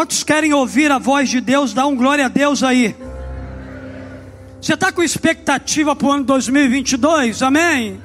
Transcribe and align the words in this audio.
Quantos 0.00 0.24
querem 0.24 0.54
ouvir 0.54 0.90
a 0.90 0.96
voz 0.96 1.28
de 1.28 1.42
Deus? 1.42 1.74
Dá 1.74 1.86
um 1.86 1.94
glória 1.94 2.24
a 2.24 2.28
Deus 2.28 2.62
aí. 2.62 2.96
Você 4.58 4.72
está 4.72 4.90
com 4.90 5.02
expectativa 5.02 5.94
para 5.94 6.06
o 6.06 6.12
ano 6.12 6.24
2022? 6.24 7.42
Amém? 7.42 8.00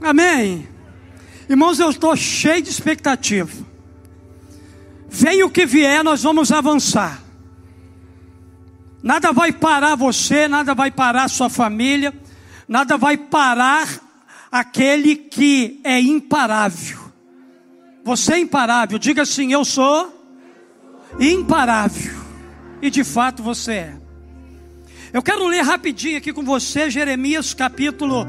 Amém. 0.00 0.68
Irmãos, 1.50 1.80
eu 1.80 1.90
estou 1.90 2.14
cheio 2.14 2.62
de 2.62 2.70
expectativa. 2.70 3.50
Venha 5.08 5.44
o 5.44 5.50
que 5.50 5.66
vier, 5.66 6.04
nós 6.04 6.22
vamos 6.22 6.52
avançar. 6.52 7.20
Nada 9.02 9.32
vai 9.32 9.50
parar 9.50 9.96
você, 9.96 10.46
nada 10.46 10.76
vai 10.76 10.92
parar 10.92 11.26
sua 11.26 11.50
família, 11.50 12.14
nada 12.68 12.96
vai 12.96 13.16
parar 13.16 13.88
aquele 14.52 15.16
que 15.16 15.80
é 15.82 16.00
imparável. 16.00 17.00
Você 18.04 18.34
é 18.34 18.38
imparável, 18.38 18.96
diga 18.96 19.22
assim: 19.22 19.52
Eu 19.52 19.64
sou 19.64 20.15
imparável. 21.18 22.14
E 22.80 22.90
de 22.90 23.04
fato 23.04 23.42
você 23.42 23.72
é. 23.72 23.96
Eu 25.12 25.22
quero 25.22 25.46
ler 25.46 25.62
rapidinho 25.62 26.18
aqui 26.18 26.32
com 26.32 26.44
você 26.44 26.90
Jeremias 26.90 27.54
capítulo 27.54 28.26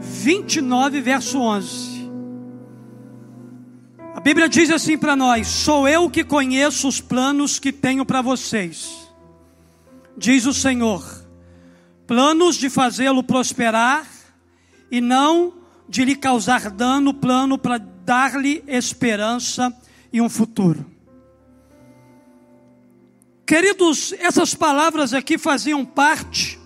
29, 0.00 1.00
verso 1.00 1.38
11. 1.38 1.98
A 4.14 4.20
Bíblia 4.20 4.48
diz 4.48 4.68
assim 4.70 4.98
para 4.98 5.14
nós: 5.14 5.46
Sou 5.46 5.88
eu 5.88 6.10
que 6.10 6.24
conheço 6.24 6.88
os 6.88 7.00
planos 7.00 7.58
que 7.58 7.72
tenho 7.72 8.04
para 8.04 8.20
vocês, 8.20 9.08
diz 10.16 10.44
o 10.44 10.52
Senhor, 10.52 11.04
planos 12.06 12.56
de 12.56 12.68
fazê-lo 12.68 13.22
prosperar 13.22 14.06
e 14.90 15.00
não 15.00 15.54
de 15.88 16.04
lhe 16.04 16.16
causar 16.16 16.68
dano, 16.70 17.14
plano 17.14 17.56
para 17.56 17.78
dar-lhe 17.78 18.62
esperança 18.66 19.72
e 20.12 20.20
um 20.20 20.28
futuro. 20.28 20.97
Queridos, 23.48 24.12
essas 24.18 24.54
palavras 24.54 25.14
aqui 25.14 25.38
faziam 25.38 25.82
parte 25.82 26.58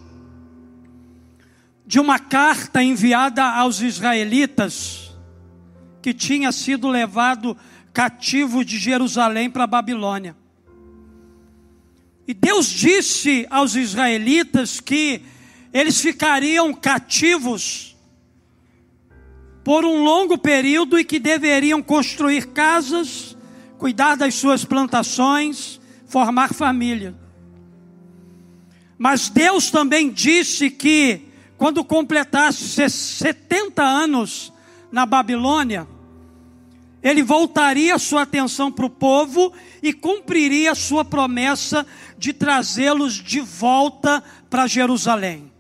de 1.86 2.00
uma 2.00 2.18
carta 2.18 2.82
enviada 2.82 3.44
aos 3.44 3.80
israelitas 3.80 5.12
que 6.02 6.12
tinha 6.12 6.50
sido 6.50 6.88
levado 6.88 7.56
cativo 7.92 8.64
de 8.64 8.80
Jerusalém 8.80 9.48
para 9.48 9.62
a 9.62 9.68
Babilônia. 9.68 10.34
E 12.26 12.34
Deus 12.34 12.66
disse 12.66 13.46
aos 13.48 13.76
israelitas 13.76 14.80
que 14.80 15.22
eles 15.72 16.00
ficariam 16.00 16.74
cativos 16.74 17.96
por 19.62 19.84
um 19.84 20.02
longo 20.02 20.36
período 20.36 20.98
e 20.98 21.04
que 21.04 21.20
deveriam 21.20 21.80
construir 21.80 22.48
casas, 22.48 23.36
cuidar 23.78 24.16
das 24.16 24.34
suas 24.34 24.64
plantações, 24.64 25.80
formar 26.12 26.52
família. 26.52 27.14
Mas 28.98 29.30
Deus 29.30 29.70
também 29.70 30.10
disse 30.10 30.68
que 30.68 31.22
quando 31.56 31.82
completasse 31.82 32.90
70 32.90 33.82
anos 33.82 34.52
na 34.92 35.06
Babilônia, 35.06 35.88
ele 37.02 37.22
voltaria 37.22 37.98
sua 37.98 38.22
atenção 38.22 38.70
para 38.70 38.84
o 38.84 38.90
povo 38.90 39.54
e 39.82 39.90
cumpriria 39.94 40.74
sua 40.74 41.02
promessa 41.02 41.86
de 42.18 42.34
trazê-los 42.34 43.14
de 43.14 43.40
volta 43.40 44.22
para 44.50 44.66
Jerusalém. 44.66 45.50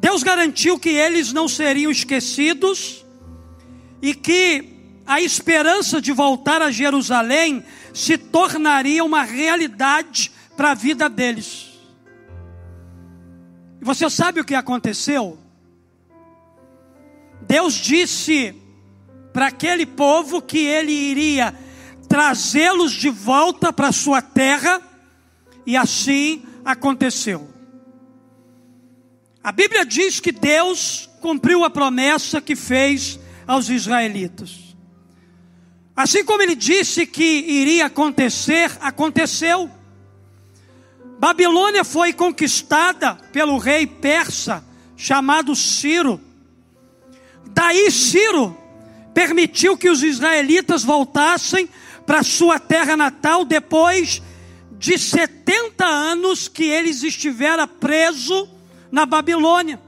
Deus 0.00 0.24
garantiu 0.24 0.76
que 0.76 0.90
eles 0.90 1.32
não 1.32 1.46
seriam 1.46 1.92
esquecidos 1.92 3.06
e 4.02 4.12
que 4.12 4.77
a 5.08 5.22
esperança 5.22 6.02
de 6.02 6.12
voltar 6.12 6.60
a 6.60 6.70
Jerusalém 6.70 7.64
se 7.94 8.18
tornaria 8.18 9.02
uma 9.02 9.22
realidade 9.22 10.30
para 10.54 10.72
a 10.72 10.74
vida 10.74 11.08
deles. 11.08 11.70
Você 13.80 14.10
sabe 14.10 14.38
o 14.38 14.44
que 14.44 14.54
aconteceu? 14.54 15.38
Deus 17.40 17.72
disse 17.72 18.54
para 19.32 19.46
aquele 19.46 19.86
povo 19.86 20.42
que 20.42 20.58
ele 20.58 20.92
iria 20.92 21.54
trazê-los 22.06 22.92
de 22.92 23.08
volta 23.08 23.72
para 23.72 23.92
sua 23.92 24.20
terra, 24.20 24.82
e 25.64 25.74
assim 25.74 26.44
aconteceu. 26.64 27.48
A 29.42 29.52
Bíblia 29.52 29.86
diz 29.86 30.20
que 30.20 30.32
Deus 30.32 31.08
cumpriu 31.22 31.64
a 31.64 31.70
promessa 31.70 32.42
que 32.42 32.54
fez 32.54 33.18
aos 33.46 33.70
israelitas. 33.70 34.67
Assim 35.98 36.24
como 36.24 36.40
ele 36.40 36.54
disse 36.54 37.04
que 37.04 37.24
iria 37.24 37.86
acontecer, 37.86 38.70
aconteceu. 38.80 39.68
Babilônia 41.18 41.82
foi 41.82 42.12
conquistada 42.12 43.16
pelo 43.32 43.58
rei 43.58 43.84
persa 43.84 44.64
chamado 44.96 45.56
Ciro. 45.56 46.20
Daí 47.46 47.90
Ciro 47.90 48.56
permitiu 49.12 49.76
que 49.76 49.90
os 49.90 50.04
israelitas 50.04 50.84
voltassem 50.84 51.68
para 52.06 52.22
sua 52.22 52.60
terra 52.60 52.96
natal 52.96 53.44
depois 53.44 54.22
de 54.78 54.96
70 54.96 55.84
anos 55.84 56.46
que 56.46 56.62
eles 56.62 57.02
estiveram 57.02 57.66
presos 57.66 58.48
na 58.88 59.04
Babilônia. 59.04 59.82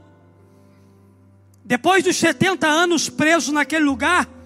Depois 1.65 2.03
dos 2.03 2.17
70 2.17 2.67
anos 2.67 3.09
presos 3.09 3.55
naquele 3.55 3.85
lugar, 3.85 4.40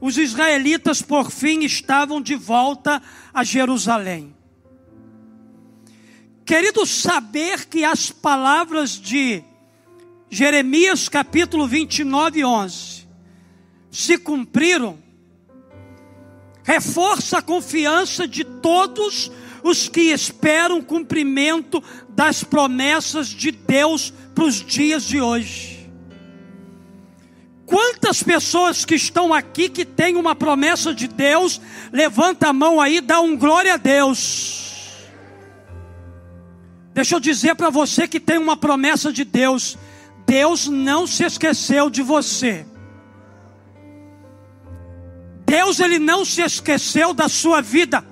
os 0.00 0.16
israelitas 0.16 1.02
por 1.02 1.30
fim 1.30 1.60
estavam 1.60 2.20
de 2.20 2.34
volta 2.34 3.02
a 3.32 3.44
Jerusalém. 3.44 4.34
Querido, 6.44 6.84
saber 6.86 7.66
que 7.66 7.84
as 7.84 8.10
palavras 8.10 8.92
de 8.92 9.44
Jeremias 10.28 11.08
capítulo 11.08 11.66
29, 11.66 12.44
11 12.44 13.08
se 13.90 14.16
cumpriram, 14.16 14.98
reforça 16.62 17.38
a 17.38 17.42
confiança 17.42 18.26
de 18.26 18.44
todos 18.44 19.30
os 19.62 19.88
que 19.88 20.12
esperam 20.12 20.78
o 20.78 20.84
cumprimento 20.84 21.82
das 22.08 22.42
promessas 22.42 23.28
de 23.28 23.50
Deus 23.50 24.12
para 24.34 24.44
os 24.44 24.64
dias 24.64 25.04
de 25.04 25.20
hoje. 25.20 25.79
Quantas 27.70 28.20
pessoas 28.20 28.84
que 28.84 28.96
estão 28.96 29.32
aqui 29.32 29.68
que 29.68 29.84
têm 29.84 30.16
uma 30.16 30.34
promessa 30.34 30.92
de 30.92 31.06
Deus, 31.06 31.60
levanta 31.92 32.48
a 32.48 32.52
mão 32.52 32.80
aí, 32.80 33.00
dá 33.00 33.20
um 33.20 33.36
glória 33.36 33.74
a 33.74 33.76
Deus. 33.76 35.06
Deixa 36.92 37.14
eu 37.14 37.20
dizer 37.20 37.54
para 37.54 37.70
você 37.70 38.08
que 38.08 38.18
tem 38.18 38.38
uma 38.38 38.56
promessa 38.56 39.12
de 39.12 39.24
Deus. 39.24 39.78
Deus 40.26 40.66
não 40.66 41.06
se 41.06 41.22
esqueceu 41.22 41.88
de 41.88 42.02
você. 42.02 42.66
Deus 45.46 45.78
ele 45.78 46.00
não 46.00 46.24
se 46.24 46.42
esqueceu 46.42 47.14
da 47.14 47.28
sua 47.28 47.62
vida. 47.62 48.04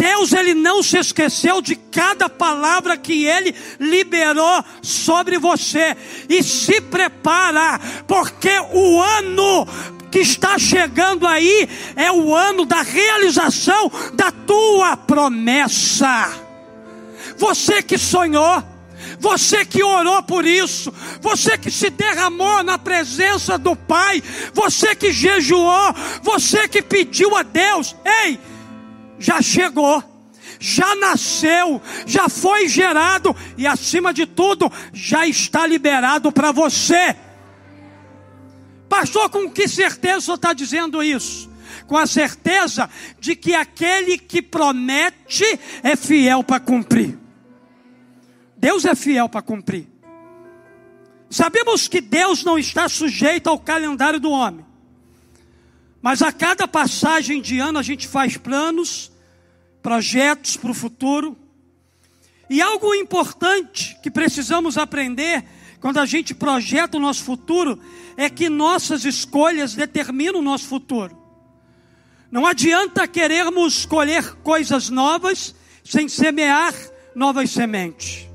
Deus 0.00 0.32
ele 0.32 0.54
não 0.54 0.82
se 0.82 0.96
esqueceu 0.96 1.60
de 1.60 1.76
cada 1.76 2.26
palavra 2.26 2.96
que 2.96 3.26
ele 3.26 3.54
liberou 3.78 4.64
sobre 4.80 5.38
você. 5.38 5.94
E 6.26 6.42
se 6.42 6.80
prepara, 6.80 7.78
porque 8.08 8.50
o 8.72 8.98
ano 8.98 9.68
que 10.10 10.20
está 10.20 10.58
chegando 10.58 11.26
aí 11.26 11.68
é 11.94 12.10
o 12.10 12.34
ano 12.34 12.64
da 12.64 12.80
realização 12.80 13.92
da 14.14 14.32
tua 14.32 14.96
promessa. 14.96 16.32
Você 17.36 17.82
que 17.82 17.98
sonhou, 17.98 18.64
você 19.18 19.66
que 19.66 19.82
orou 19.82 20.22
por 20.22 20.46
isso, 20.46 20.90
você 21.20 21.58
que 21.58 21.70
se 21.70 21.90
derramou 21.90 22.62
na 22.62 22.78
presença 22.78 23.58
do 23.58 23.76
Pai, 23.76 24.22
você 24.54 24.94
que 24.94 25.12
jejuou, 25.12 25.94
você 26.22 26.66
que 26.66 26.80
pediu 26.80 27.36
a 27.36 27.42
Deus, 27.42 27.94
ei, 28.24 28.40
já 29.20 29.42
chegou, 29.42 30.02
já 30.58 30.96
nasceu, 30.96 31.80
já 32.06 32.28
foi 32.28 32.66
gerado 32.68 33.36
e, 33.56 33.66
acima 33.66 34.12
de 34.12 34.26
tudo, 34.26 34.72
já 34.92 35.26
está 35.26 35.66
liberado 35.66 36.32
para 36.32 36.50
você. 36.50 37.14
Pastor, 38.88 39.28
com 39.28 39.48
que 39.48 39.68
certeza 39.68 40.34
está 40.34 40.52
dizendo 40.52 41.02
isso? 41.02 41.48
Com 41.86 41.96
a 41.96 42.06
certeza 42.06 42.88
de 43.20 43.36
que 43.36 43.54
aquele 43.54 44.16
que 44.16 44.40
promete 44.40 45.44
é 45.82 45.94
fiel 45.94 46.42
para 46.42 46.58
cumprir. 46.58 47.18
Deus 48.56 48.84
é 48.84 48.94
fiel 48.94 49.28
para 49.28 49.42
cumprir. 49.42 49.86
Sabemos 51.28 51.86
que 51.86 52.00
Deus 52.00 52.42
não 52.42 52.58
está 52.58 52.88
sujeito 52.88 53.48
ao 53.48 53.58
calendário 53.58 54.18
do 54.18 54.30
homem. 54.30 54.66
Mas 56.02 56.22
a 56.22 56.32
cada 56.32 56.66
passagem 56.66 57.40
de 57.40 57.58
ano 57.58 57.78
a 57.78 57.82
gente 57.82 58.08
faz 58.08 58.36
planos, 58.36 59.09
projetos 59.82 60.56
para 60.56 60.70
o 60.70 60.74
futuro. 60.74 61.36
E 62.48 62.60
algo 62.60 62.94
importante 62.94 63.96
que 64.02 64.10
precisamos 64.10 64.76
aprender 64.76 65.44
quando 65.80 65.98
a 65.98 66.06
gente 66.06 66.34
projeta 66.34 66.96
o 66.96 67.00
nosso 67.00 67.24
futuro 67.24 67.80
é 68.16 68.28
que 68.28 68.48
nossas 68.48 69.04
escolhas 69.04 69.74
determinam 69.74 70.40
o 70.40 70.42
nosso 70.42 70.66
futuro. 70.66 71.16
Não 72.30 72.46
adianta 72.46 73.08
querermos 73.08 73.86
colher 73.86 74.34
coisas 74.36 74.88
novas 74.90 75.54
sem 75.84 76.08
semear 76.08 76.74
novas 77.14 77.50
sementes. 77.50 78.28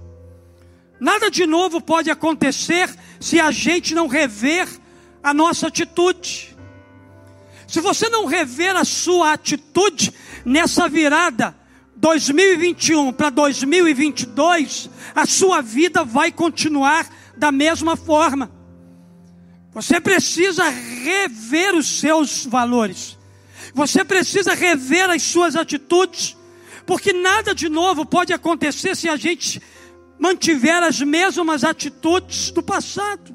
Nada 1.00 1.30
de 1.30 1.46
novo 1.46 1.80
pode 1.80 2.10
acontecer 2.10 2.90
se 3.20 3.40
a 3.40 3.52
gente 3.52 3.94
não 3.94 4.08
rever 4.08 4.68
a 5.22 5.34
nossa 5.34 5.68
atitude. 5.68 6.55
Se 7.68 7.82
você 7.82 8.10
não 8.10 8.26
rever 8.26 8.76
a 8.76 8.84
sua 8.84 9.34
atitude 9.34 10.14
nessa 10.46 10.88
virada 10.88 11.56
2021 11.96 13.14
para 13.14 13.30
2022, 13.30 14.90
a 15.16 15.26
sua 15.26 15.62
vida 15.62 16.04
vai 16.04 16.32
continuar 16.32 17.08
da 17.38 17.52
mesma 17.52 17.96
forma. 17.96 18.52
Você 19.74 20.00
precisa 20.00 20.70
rever 20.70 21.76
os 21.76 22.00
seus 22.00 22.46
valores. 22.46 23.18
Você 23.74 24.06
precisa 24.06 24.54
rever 24.54 25.10
as 25.10 25.22
suas 25.22 25.56
atitudes, 25.56 26.38
porque 26.86 27.12
nada 27.12 27.54
de 27.54 27.68
novo 27.68 28.06
pode 28.06 28.32
acontecer 28.32 28.96
se 28.96 29.10
a 29.10 29.18
gente 29.18 29.62
mantiver 30.18 30.82
as 30.82 31.02
mesmas 31.02 31.64
atitudes 31.64 32.52
do 32.52 32.64
passado. 32.64 33.35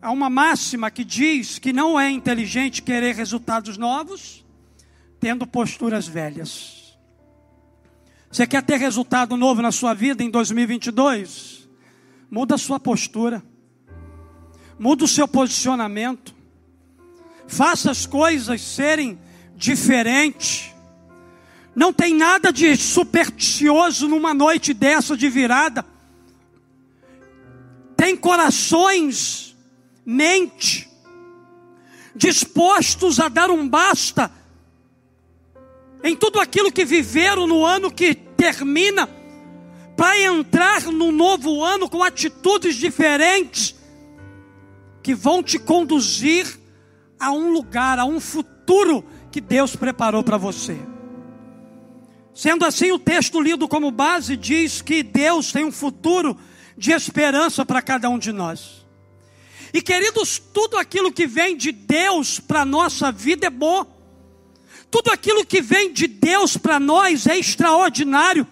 Há 0.00 0.12
uma 0.12 0.30
máxima 0.30 0.90
que 0.90 1.04
diz 1.04 1.58
que 1.58 1.72
não 1.72 1.98
é 1.98 2.08
inteligente 2.08 2.82
querer 2.82 3.16
resultados 3.16 3.76
novos, 3.76 4.44
tendo 5.18 5.46
posturas 5.46 6.06
velhas. 6.06 6.96
Você 8.30 8.46
quer 8.46 8.62
ter 8.62 8.76
resultado 8.76 9.36
novo 9.36 9.60
na 9.60 9.72
sua 9.72 9.94
vida 9.94 10.22
em 10.22 10.30
2022? 10.30 11.68
Muda 12.30 12.54
a 12.54 12.58
sua 12.58 12.78
postura, 12.78 13.42
muda 14.78 15.04
o 15.04 15.08
seu 15.08 15.26
posicionamento, 15.26 16.34
faça 17.48 17.90
as 17.90 18.06
coisas 18.06 18.60
serem 18.60 19.18
diferentes. 19.56 20.72
Não 21.74 21.92
tem 21.92 22.14
nada 22.14 22.52
de 22.52 22.76
supersticioso 22.76 24.06
numa 24.06 24.32
noite 24.32 24.72
dessa 24.72 25.16
de 25.16 25.28
virada. 25.28 25.84
Tem 27.96 28.16
corações, 28.16 29.47
mente, 30.10 30.88
dispostos 32.16 33.20
a 33.20 33.28
dar 33.28 33.50
um 33.50 33.68
basta 33.68 34.32
em 36.02 36.16
tudo 36.16 36.40
aquilo 36.40 36.72
que 36.72 36.82
viveram 36.82 37.46
no 37.46 37.62
ano 37.62 37.90
que 37.90 38.14
termina, 38.14 39.06
para 39.94 40.18
entrar 40.18 40.84
no 40.84 41.12
novo 41.12 41.62
ano 41.62 41.90
com 41.90 42.02
atitudes 42.02 42.76
diferentes, 42.76 43.74
que 45.02 45.14
vão 45.14 45.42
te 45.42 45.58
conduzir 45.58 46.58
a 47.20 47.30
um 47.30 47.52
lugar, 47.52 47.98
a 47.98 48.06
um 48.06 48.18
futuro 48.18 49.04
que 49.30 49.42
Deus 49.42 49.76
preparou 49.76 50.22
para 50.22 50.38
você. 50.38 50.78
Sendo 52.32 52.64
assim, 52.64 52.92
o 52.92 52.98
texto 52.98 53.42
lido 53.42 53.68
como 53.68 53.90
base 53.90 54.38
diz 54.38 54.80
que 54.80 55.02
Deus 55.02 55.52
tem 55.52 55.66
um 55.66 55.72
futuro 55.72 56.34
de 56.78 56.92
esperança 56.92 57.66
para 57.66 57.82
cada 57.82 58.08
um 58.08 58.18
de 58.18 58.32
nós. 58.32 58.77
E 59.72 59.82
queridos, 59.82 60.40
tudo 60.52 60.76
aquilo 60.76 61.12
que 61.12 61.26
vem 61.26 61.56
de 61.56 61.72
Deus 61.72 62.40
para 62.40 62.62
a 62.62 62.64
nossa 62.64 63.12
vida 63.12 63.46
é 63.46 63.50
bom. 63.50 63.98
Tudo 64.90 65.10
aquilo 65.10 65.44
que 65.44 65.60
vem 65.60 65.92
de 65.92 66.06
Deus 66.06 66.56
para 66.56 66.80
nós 66.80 67.26
é 67.26 67.36
extraordinário. 67.36 68.46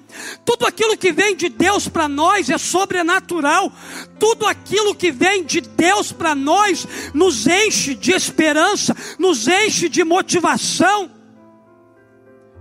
Tudo 0.45 0.67
aquilo 0.67 0.97
que 0.97 1.11
vem 1.11 1.35
de 1.35 1.49
Deus 1.49 1.89
para 1.89 2.09
nós 2.09 2.51
é 2.51 2.59
sobrenatural. 2.59 3.73
Tudo 4.19 4.47
aquilo 4.47 4.95
que 4.95 5.11
vem 5.11 5.45
de 5.45 5.63
Deus 5.63 6.13
para 6.13 6.35
nós 6.35 6.87
nos 7.15 7.47
enche 7.47 7.95
de 7.95 8.13
esperança, 8.13 8.95
nos 9.19 9.49
enche 9.49 9.89
de 9.89 10.05
motivação. 10.05 11.11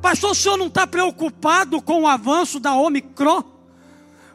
Pastor, 0.02 0.32
o 0.32 0.36
senhor 0.36 0.56
não 0.56 0.68
está 0.68 0.88
preocupado 0.88 1.82
com 1.82 2.04
o 2.04 2.08
avanço 2.08 2.62
da 2.62 2.76
Omicron? 2.76 3.55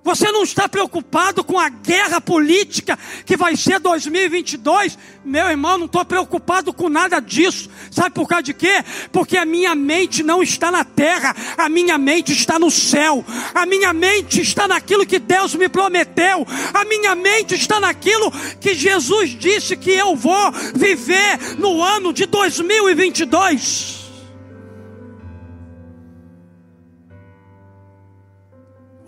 Você 0.03 0.33
não 0.33 0.43
está 0.43 0.69
preocupado 0.69 1.45
com 1.45 1.59
a 1.59 1.69
guerra 1.69 2.21
política 2.21 2.99
que 3.27 3.37
vai 3.37 3.55
ser 3.57 3.79
2022? 3.79 4.99
Meu 5.25 5.47
irmão, 5.47 5.77
não 5.77 5.87
estou 5.87 6.05
preocupado 6.05 6.73
com 6.73 6.89
nada 6.89 7.21
disso. 7.21 7.69
Sabe 7.91 8.15
por 8.15 8.27
causa 8.27 8.45
de 8.45 8.55
quê? 8.55 8.83
Porque 9.13 9.37
a 9.37 9.45
minha 9.45 9.75
mente 9.75 10.23
não 10.23 10.43
está 10.43 10.71
na 10.71 10.85
terra, 10.85 11.37
a 11.57 11.69
minha 11.69 11.99
mente 11.99 12.33
está 12.33 12.59
no 12.59 12.71
céu. 12.71 13.25
A 13.55 13.67
minha 13.67 13.93
mente 13.93 14.41
está 14.41 14.67
naquilo 14.67 15.07
que 15.07 15.19
Deus 15.19 15.55
me 15.55 15.69
prometeu. 15.69 16.47
A 16.73 16.85
minha 16.85 17.15
mente 17.15 17.55
está 17.55 17.79
naquilo 17.79 18.33
que 18.59 18.75
Jesus 18.75 19.31
disse 19.39 19.77
que 19.77 19.91
eu 19.91 20.17
vou 20.17 20.51
viver 20.75 21.59
no 21.59 21.83
ano 21.83 22.13
de 22.13 22.25
2022. 22.27 24.00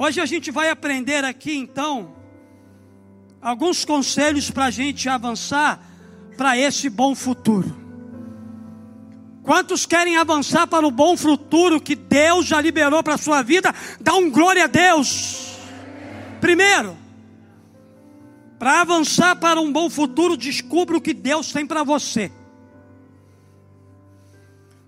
Hoje 0.04 0.20
a 0.20 0.26
gente 0.26 0.50
vai 0.50 0.68
aprender 0.68 1.24
aqui 1.24 1.54
então 1.54 2.12
alguns 3.40 3.84
conselhos 3.84 4.50
para 4.50 4.64
a 4.64 4.70
gente 4.70 5.08
avançar 5.08 5.80
para 6.36 6.58
esse 6.58 6.90
bom 6.90 7.14
futuro. 7.14 7.72
Quantos 9.44 9.86
querem 9.86 10.16
avançar 10.16 10.66
para 10.66 10.84
o 10.84 10.90
bom 10.90 11.16
futuro 11.16 11.80
que 11.80 11.94
Deus 11.94 12.46
já 12.46 12.60
liberou 12.60 13.00
para 13.00 13.14
a 13.14 13.16
sua 13.16 13.42
vida? 13.42 13.72
Dá 14.00 14.12
um 14.14 14.28
glória 14.28 14.64
a 14.64 14.66
Deus. 14.66 15.56
Primeiro, 16.40 16.96
para 18.58 18.80
avançar 18.80 19.36
para 19.36 19.60
um 19.60 19.72
bom 19.72 19.88
futuro, 19.88 20.36
descubra 20.36 20.96
o 20.96 21.00
que 21.00 21.14
Deus 21.14 21.52
tem 21.52 21.64
para 21.64 21.84
você. 21.84 22.32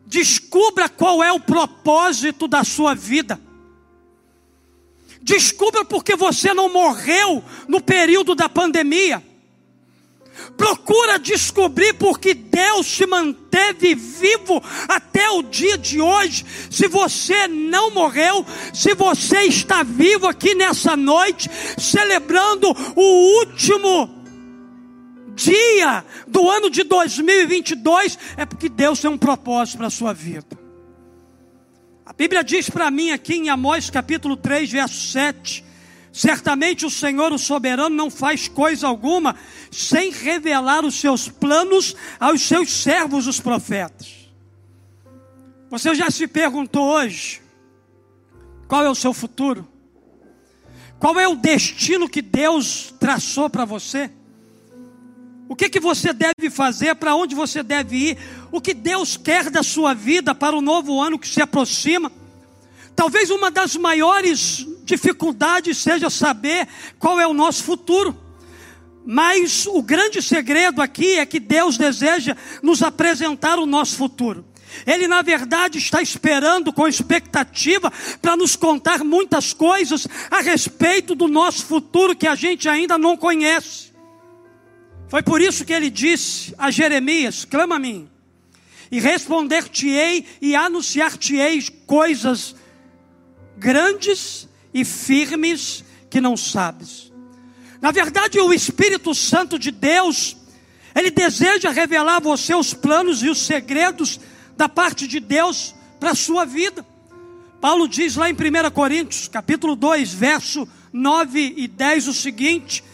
Descubra 0.04 0.88
qual 0.88 1.22
é 1.22 1.30
o 1.30 1.38
propósito 1.38 2.48
da 2.48 2.64
sua 2.64 2.96
vida. 2.96 3.40
Descubra 5.24 5.86
porque 5.86 6.14
você 6.14 6.52
não 6.52 6.70
morreu 6.70 7.42
no 7.66 7.80
período 7.80 8.34
da 8.34 8.46
pandemia. 8.46 9.24
Procura 10.54 11.18
descobrir 11.18 11.94
porque 11.94 12.34
Deus 12.34 12.86
te 12.86 13.06
manteve 13.06 13.94
vivo 13.94 14.62
até 14.86 15.30
o 15.30 15.42
dia 15.42 15.78
de 15.78 15.98
hoje. 15.98 16.44
Se 16.70 16.86
você 16.88 17.48
não 17.48 17.90
morreu, 17.90 18.44
se 18.74 18.94
você 18.94 19.44
está 19.44 19.82
vivo 19.82 20.26
aqui 20.26 20.54
nessa 20.54 20.94
noite, 20.94 21.48
celebrando 21.78 22.68
o 22.94 23.38
último 23.38 24.10
dia 25.34 26.04
do 26.28 26.50
ano 26.50 26.68
de 26.68 26.82
2022, 26.82 28.18
é 28.36 28.44
porque 28.44 28.68
Deus 28.68 29.00
tem 29.00 29.10
um 29.10 29.16
propósito 29.16 29.78
para 29.78 29.86
a 29.86 29.90
sua 29.90 30.12
vida. 30.12 30.63
A 32.06 32.12
Bíblia 32.12 32.44
diz 32.44 32.68
para 32.68 32.90
mim 32.90 33.10
aqui 33.12 33.34
em 33.34 33.48
Amós 33.48 33.88
capítulo 33.88 34.36
3, 34.36 34.70
verso 34.70 35.10
7: 35.10 35.64
Certamente 36.12 36.84
o 36.84 36.90
Senhor, 36.90 37.32
o 37.32 37.38
soberano, 37.38 37.96
não 37.96 38.10
faz 38.10 38.46
coisa 38.46 38.86
alguma 38.86 39.34
sem 39.70 40.10
revelar 40.10 40.84
os 40.84 40.96
seus 40.96 41.28
planos 41.28 41.96
aos 42.20 42.42
seus 42.42 42.70
servos, 42.70 43.26
os 43.26 43.40
profetas. 43.40 44.30
Você 45.70 45.94
já 45.94 46.10
se 46.10 46.28
perguntou 46.28 46.86
hoje 46.86 47.40
qual 48.68 48.84
é 48.84 48.90
o 48.90 48.94
seu 48.94 49.14
futuro? 49.14 49.66
Qual 50.98 51.18
é 51.18 51.26
o 51.26 51.34
destino 51.34 52.08
que 52.08 52.22
Deus 52.22 52.94
traçou 53.00 53.48
para 53.48 53.64
você? 53.64 54.10
O 55.48 55.54
que, 55.54 55.68
que 55.68 55.80
você 55.80 56.12
deve 56.12 56.50
fazer? 56.50 56.94
Para 56.94 57.14
onde 57.14 57.34
você 57.34 57.62
deve 57.62 57.96
ir? 57.96 58.18
O 58.50 58.60
que 58.60 58.72
Deus 58.72 59.16
quer 59.16 59.50
da 59.50 59.62
sua 59.62 59.92
vida 59.92 60.34
para 60.34 60.56
o 60.56 60.62
novo 60.62 61.00
ano 61.00 61.18
que 61.18 61.28
se 61.28 61.42
aproxima? 61.42 62.10
Talvez 62.96 63.30
uma 63.30 63.50
das 63.50 63.76
maiores 63.76 64.66
dificuldades 64.84 65.78
seja 65.78 66.08
saber 66.08 66.66
qual 66.98 67.20
é 67.20 67.26
o 67.26 67.34
nosso 67.34 67.62
futuro. 67.62 68.16
Mas 69.04 69.66
o 69.66 69.82
grande 69.82 70.22
segredo 70.22 70.80
aqui 70.80 71.18
é 71.18 71.26
que 71.26 71.38
Deus 71.38 71.76
deseja 71.76 72.34
nos 72.62 72.82
apresentar 72.82 73.58
o 73.58 73.66
nosso 73.66 73.96
futuro. 73.96 74.44
Ele, 74.86 75.06
na 75.06 75.20
verdade, 75.20 75.76
está 75.76 76.00
esperando 76.00 76.72
com 76.72 76.88
expectativa 76.88 77.92
para 78.20 78.36
nos 78.36 78.56
contar 78.56 79.04
muitas 79.04 79.52
coisas 79.52 80.08
a 80.30 80.40
respeito 80.40 81.14
do 81.14 81.28
nosso 81.28 81.66
futuro 81.66 82.16
que 82.16 82.26
a 82.26 82.34
gente 82.34 82.68
ainda 82.68 82.96
não 82.96 83.16
conhece. 83.16 83.93
Foi 85.08 85.22
por 85.22 85.40
isso 85.40 85.64
que 85.64 85.72
ele 85.72 85.90
disse 85.90 86.54
a 86.58 86.70
Jeremias: 86.70 87.44
clama 87.44 87.76
a 87.76 87.78
mim, 87.78 88.08
e 88.90 89.00
responder-te-ei 89.00 90.26
e 90.40 90.54
anunciar-te-ei 90.54 91.62
coisas 91.86 92.54
grandes 93.56 94.48
e 94.72 94.84
firmes 94.84 95.84
que 96.10 96.20
não 96.20 96.36
sabes. 96.36 97.12
Na 97.80 97.90
verdade, 97.90 98.40
o 98.40 98.52
Espírito 98.52 99.14
Santo 99.14 99.58
de 99.58 99.70
Deus, 99.70 100.36
ele 100.94 101.10
deseja 101.10 101.70
revelar 101.70 102.16
a 102.16 102.20
você 102.20 102.54
os 102.54 102.72
planos 102.72 103.22
e 103.22 103.28
os 103.28 103.38
segredos 103.44 104.18
da 104.56 104.68
parte 104.68 105.06
de 105.06 105.20
Deus 105.20 105.74
para 106.00 106.12
a 106.12 106.14
sua 106.14 106.44
vida. 106.44 106.84
Paulo 107.60 107.88
diz 107.88 108.16
lá 108.16 108.28
em 108.28 108.34
1 108.34 108.70
Coríntios, 108.72 109.28
capítulo 109.28 109.74
2, 109.74 110.12
verso 110.12 110.68
9 110.92 111.54
e 111.56 111.66
10 111.66 112.08
o 112.08 112.14
seguinte: 112.14 112.84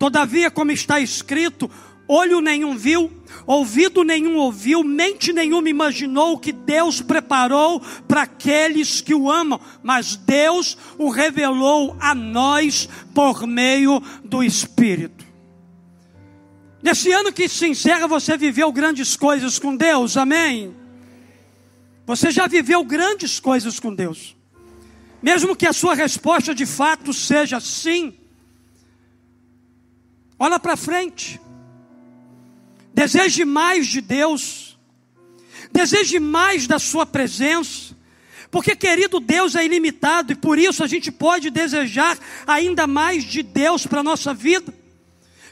Todavia, 0.00 0.50
como 0.50 0.72
está 0.72 0.98
escrito, 0.98 1.70
olho 2.08 2.40
nenhum 2.40 2.74
viu, 2.74 3.12
ouvido 3.46 4.02
nenhum 4.02 4.38
ouviu, 4.38 4.82
mente 4.82 5.30
nenhuma 5.30 5.68
imaginou 5.68 6.32
o 6.32 6.38
que 6.38 6.52
Deus 6.52 7.02
preparou 7.02 7.82
para 8.08 8.22
aqueles 8.22 9.02
que 9.02 9.14
o 9.14 9.30
amam, 9.30 9.60
mas 9.82 10.16
Deus 10.16 10.78
o 10.96 11.10
revelou 11.10 11.94
a 12.00 12.14
nós 12.14 12.88
por 13.14 13.46
meio 13.46 14.02
do 14.24 14.42
Espírito. 14.42 15.22
Nesse 16.82 17.12
ano 17.12 17.30
que 17.30 17.46
se 17.46 17.66
encerra, 17.66 18.08
você 18.08 18.38
viveu 18.38 18.72
grandes 18.72 19.16
coisas 19.16 19.58
com 19.58 19.76
Deus, 19.76 20.16
amém? 20.16 20.74
Você 22.06 22.30
já 22.30 22.46
viveu 22.46 22.82
grandes 22.84 23.38
coisas 23.38 23.78
com 23.78 23.94
Deus. 23.94 24.34
Mesmo 25.22 25.54
que 25.54 25.66
a 25.66 25.74
sua 25.74 25.94
resposta 25.94 26.54
de 26.54 26.64
fato 26.64 27.12
seja 27.12 27.60
sim, 27.60 28.14
olha 30.40 30.58
para 30.58 30.74
frente. 30.74 31.38
Deseje 32.94 33.44
mais 33.44 33.86
de 33.86 34.00
Deus. 34.00 34.78
Deseje 35.70 36.18
mais 36.18 36.66
da 36.66 36.78
sua 36.78 37.04
presença. 37.04 37.94
Porque, 38.50 38.74
querido, 38.74 39.20
Deus 39.20 39.54
é 39.54 39.64
ilimitado 39.64 40.32
e 40.32 40.34
por 40.34 40.58
isso 40.58 40.82
a 40.82 40.86
gente 40.86 41.12
pode 41.12 41.50
desejar 41.50 42.18
ainda 42.46 42.86
mais 42.86 43.22
de 43.22 43.42
Deus 43.42 43.86
para 43.86 44.00
a 44.00 44.02
nossa 44.02 44.34
vida. 44.34 44.74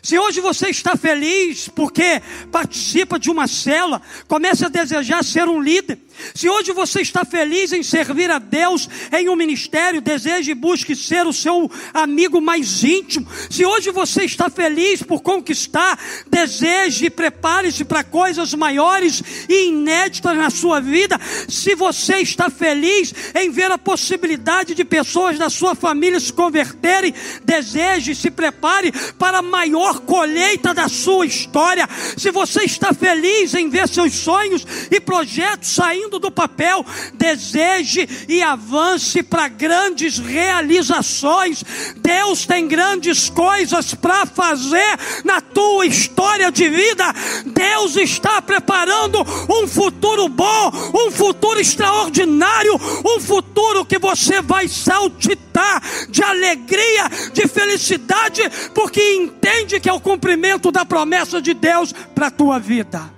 Se 0.02 0.18
hoje 0.18 0.40
você 0.40 0.70
está 0.70 0.96
feliz 0.96 1.68
porque 1.68 2.22
participa 2.50 3.18
de 3.18 3.30
uma 3.30 3.46
cela, 3.46 4.00
comece 4.26 4.64
a 4.64 4.68
desejar 4.68 5.22
ser 5.22 5.48
um 5.48 5.60
líder. 5.60 5.98
Se 6.34 6.48
hoje 6.48 6.72
você 6.72 7.00
está 7.00 7.24
feliz 7.24 7.72
em 7.72 7.82
servir 7.82 8.30
a 8.30 8.38
Deus 8.38 8.88
em 9.12 9.28
um 9.28 9.36
ministério, 9.36 10.00
deseje 10.00 10.50
e 10.52 10.54
busque 10.54 10.94
ser 10.94 11.26
o 11.26 11.32
seu 11.32 11.70
amigo 11.92 12.40
mais 12.40 12.82
íntimo. 12.82 13.26
Se 13.50 13.64
hoje 13.64 13.90
você 13.90 14.24
está 14.24 14.48
feliz 14.50 15.02
por 15.02 15.20
conquistar, 15.20 15.98
deseje 16.28 17.06
e 17.06 17.10
prepare-se 17.10 17.84
para 17.84 18.04
coisas 18.04 18.54
maiores 18.54 19.22
e 19.48 19.68
inéditas 19.68 20.36
na 20.36 20.50
sua 20.50 20.80
vida. 20.80 21.18
Se 21.48 21.74
você 21.74 22.18
está 22.18 22.50
feliz 22.50 23.14
em 23.34 23.50
ver 23.50 23.70
a 23.70 23.78
possibilidade 23.78 24.74
de 24.74 24.84
pessoas 24.84 25.38
da 25.38 25.50
sua 25.50 25.74
família 25.74 26.20
se 26.20 26.32
converterem, 26.32 27.14
deseje 27.44 28.12
e 28.12 28.16
se 28.16 28.30
prepare 28.30 28.92
para 29.18 29.38
a 29.38 29.42
maior 29.42 30.00
colheita 30.00 30.72
da 30.74 30.88
sua 30.88 31.26
história. 31.26 31.88
Se 32.16 32.30
você 32.30 32.64
está 32.64 32.92
feliz 32.92 33.54
em 33.54 33.68
ver 33.68 33.88
seus 33.88 34.14
sonhos 34.14 34.66
e 34.90 35.00
projetos 35.00 35.68
saindo 35.68 36.07
saindo 36.08 36.18
do 36.18 36.30
papel. 36.30 36.84
Deseje 37.14 38.08
e 38.28 38.42
avance 38.42 39.22
para 39.22 39.48
grandes 39.48 40.18
realizações. 40.18 41.62
Deus 41.96 42.46
tem 42.46 42.66
grandes 42.66 43.28
coisas 43.28 43.94
para 43.94 44.26
fazer 44.26 44.98
na 45.24 45.40
tua 45.40 45.86
história 45.86 46.50
de 46.50 46.68
vida. 46.68 47.04
Deus 47.46 47.96
está 47.96 48.40
preparando 48.40 49.20
um 49.48 49.68
futuro 49.68 50.28
bom, 50.28 50.72
um 50.94 51.10
futuro 51.10 51.60
extraordinário, 51.60 52.74
um 53.04 53.20
futuro 53.20 53.84
que 53.84 53.98
você 53.98 54.40
vai 54.40 54.66
saltitar 54.66 55.82
de 56.08 56.22
alegria, 56.22 57.08
de 57.32 57.46
felicidade, 57.46 58.42
porque 58.74 59.02
entende 59.14 59.80
que 59.80 59.88
é 59.88 59.92
o 59.92 60.00
cumprimento 60.00 60.70
da 60.70 60.84
promessa 60.84 61.42
de 61.42 61.52
Deus 61.52 61.92
para 62.14 62.28
a 62.28 62.30
tua 62.30 62.58
vida. 62.58 63.17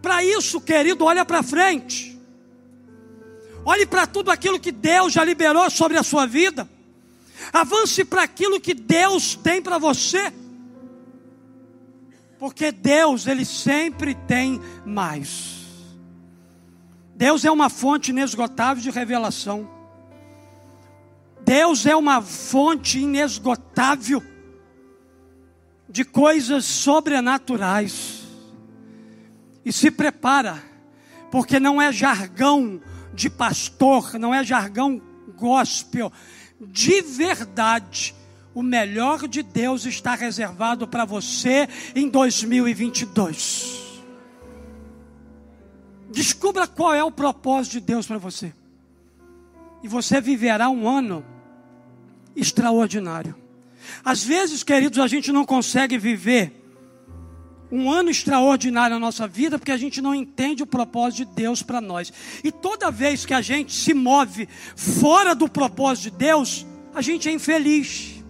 Para 0.00 0.24
isso, 0.24 0.60
querido, 0.60 1.04
olha 1.04 1.24
para 1.24 1.42
frente. 1.42 2.16
Olhe 3.64 3.84
para 3.84 4.06
tudo 4.06 4.30
aquilo 4.30 4.60
que 4.60 4.70
Deus 4.70 5.12
já 5.12 5.24
liberou 5.24 5.68
sobre 5.70 5.98
a 5.98 6.02
sua 6.02 6.26
vida. 6.26 6.68
Avance 7.52 8.04
para 8.04 8.22
aquilo 8.22 8.60
que 8.60 8.72
Deus 8.72 9.34
tem 9.34 9.60
para 9.60 9.78
você. 9.78 10.32
Porque 12.38 12.70
Deus, 12.70 13.26
Ele 13.26 13.44
sempre 13.44 14.14
tem 14.14 14.60
mais. 14.84 15.56
Deus 17.16 17.44
é 17.44 17.50
uma 17.50 17.68
fonte 17.68 18.10
inesgotável 18.10 18.82
de 18.82 18.90
revelação. 18.90 19.68
Deus 21.40 21.86
é 21.86 21.96
uma 21.96 22.20
fonte 22.20 23.00
inesgotável 23.00 24.22
de 25.88 26.04
coisas 26.04 26.64
sobrenaturais 26.64 28.25
e 29.66 29.72
se 29.72 29.90
prepara, 29.90 30.62
porque 31.28 31.58
não 31.58 31.82
é 31.82 31.92
jargão 31.92 32.80
de 33.12 33.28
pastor, 33.28 34.14
não 34.14 34.32
é 34.32 34.44
jargão 34.44 35.02
gospel, 35.36 36.12
de 36.60 37.02
verdade. 37.02 38.14
O 38.54 38.62
melhor 38.62 39.26
de 39.26 39.42
Deus 39.42 39.84
está 39.84 40.14
reservado 40.14 40.86
para 40.86 41.04
você 41.04 41.68
em 41.96 42.08
2022. 42.08 44.02
Descubra 46.12 46.68
qual 46.68 46.94
é 46.94 47.02
o 47.02 47.10
propósito 47.10 47.72
de 47.72 47.80
Deus 47.80 48.06
para 48.06 48.18
você. 48.18 48.54
E 49.82 49.88
você 49.88 50.20
viverá 50.20 50.70
um 50.70 50.88
ano 50.88 51.24
extraordinário. 52.36 53.34
Às 54.04 54.22
vezes, 54.22 54.62
queridos, 54.62 55.00
a 55.00 55.08
gente 55.08 55.32
não 55.32 55.44
consegue 55.44 55.98
viver 55.98 56.65
um 57.70 57.90
ano 57.90 58.10
extraordinário 58.10 58.96
na 58.96 59.00
nossa 59.00 59.26
vida, 59.26 59.58
porque 59.58 59.72
a 59.72 59.76
gente 59.76 60.00
não 60.00 60.14
entende 60.14 60.62
o 60.62 60.66
propósito 60.66 61.26
de 61.26 61.34
Deus 61.34 61.62
para 61.62 61.80
nós. 61.80 62.12
E 62.44 62.52
toda 62.52 62.90
vez 62.90 63.26
que 63.26 63.34
a 63.34 63.40
gente 63.40 63.72
se 63.72 63.92
move 63.92 64.48
fora 64.76 65.34
do 65.34 65.48
propósito 65.48 66.04
de 66.04 66.18
Deus, 66.18 66.66
a 66.94 67.02
gente 67.02 67.28
é 67.28 67.32
infeliz. 67.32 68.22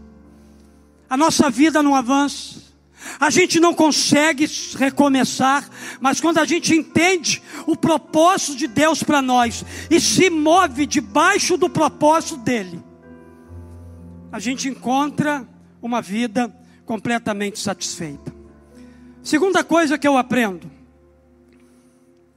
A 1.09 1.17
nossa 1.17 1.51
vida 1.51 1.83
não 1.83 1.95
avança. 1.95 2.67
A 3.21 3.31
gente 3.31 3.61
não 3.61 3.73
consegue 3.73 4.49
recomeçar, 4.77 5.69
mas 6.01 6.21
quando 6.21 6.39
a 6.39 6.45
gente 6.45 6.75
entende 6.75 7.41
o 7.67 7.77
propósito 7.77 8.57
de 8.57 8.67
Deus 8.67 9.03
para 9.03 9.23
nós 9.23 9.65
e 9.89 10.01
se 10.01 10.29
move 10.29 10.87
debaixo 10.87 11.57
do 11.57 11.69
propósito 11.69 12.39
dele, 12.39 12.83
a 14.33 14.41
gente 14.41 14.69
encontra 14.69 15.47
uma 15.81 16.03
vida 16.03 16.53
completamente 16.85 17.61
satisfeita. 17.61 18.36
Segunda 19.27 19.65
coisa 19.65 19.99
que 19.99 20.07
eu 20.07 20.17
aprendo. 20.17 20.71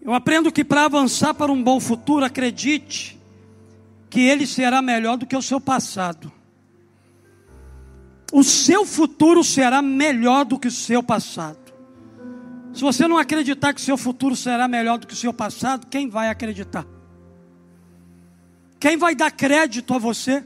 Eu 0.02 0.12
aprendo 0.12 0.52
que 0.52 0.64
para 0.64 0.86
avançar 0.86 1.36
para 1.36 1.52
um 1.52 1.64
bom 1.64 1.80
futuro, 1.80 2.26
acredite 2.26 3.16
que 4.10 4.22
ele 4.22 4.48
será 4.48 4.82
melhor 4.82 5.16
do 5.16 5.28
que 5.28 5.38
o 5.38 5.42
seu 5.42 5.62
passado. 5.62 6.32
O 8.34 8.44
seu 8.44 8.88
futuro 8.88 9.44
será 9.44 9.84
melhor 9.84 10.44
do 10.46 10.58
que 10.58 10.68
o 10.68 10.72
seu 10.72 11.04
passado. 11.04 11.60
Se 12.74 12.82
você 12.82 13.08
não 13.08 13.20
acreditar 13.20 13.72
que 13.72 13.82
o 13.82 13.86
seu 13.86 13.96
futuro 13.96 14.36
será 14.36 14.68
melhor 14.68 14.98
do 14.98 15.06
que 15.06 15.14
o 15.14 15.18
seu 15.18 15.32
passado, 15.32 15.86
quem 15.86 16.10
vai 16.10 16.28
acreditar? 16.28 16.88
Quem 18.80 18.98
vai 18.98 19.14
dar 19.14 19.30
crédito 19.30 19.94
a 19.94 20.00
você? 20.00 20.44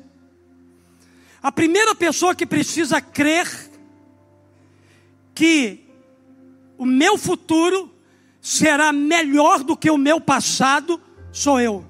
A 1.42 1.54
primeira 1.54 1.96
pessoa 1.96 2.36
que 2.36 2.46
precisa 2.46 3.00
crer 3.00 3.48
que 5.34 5.83
o 6.78 6.86
meu 6.86 7.18
futuro 7.18 7.92
será 8.42 8.92
melhor 8.92 9.64
do 9.64 9.76
que 9.78 9.90
o 9.90 9.98
meu 9.98 10.20
passado, 10.20 11.00
sou 11.32 11.60
eu. 11.60 11.86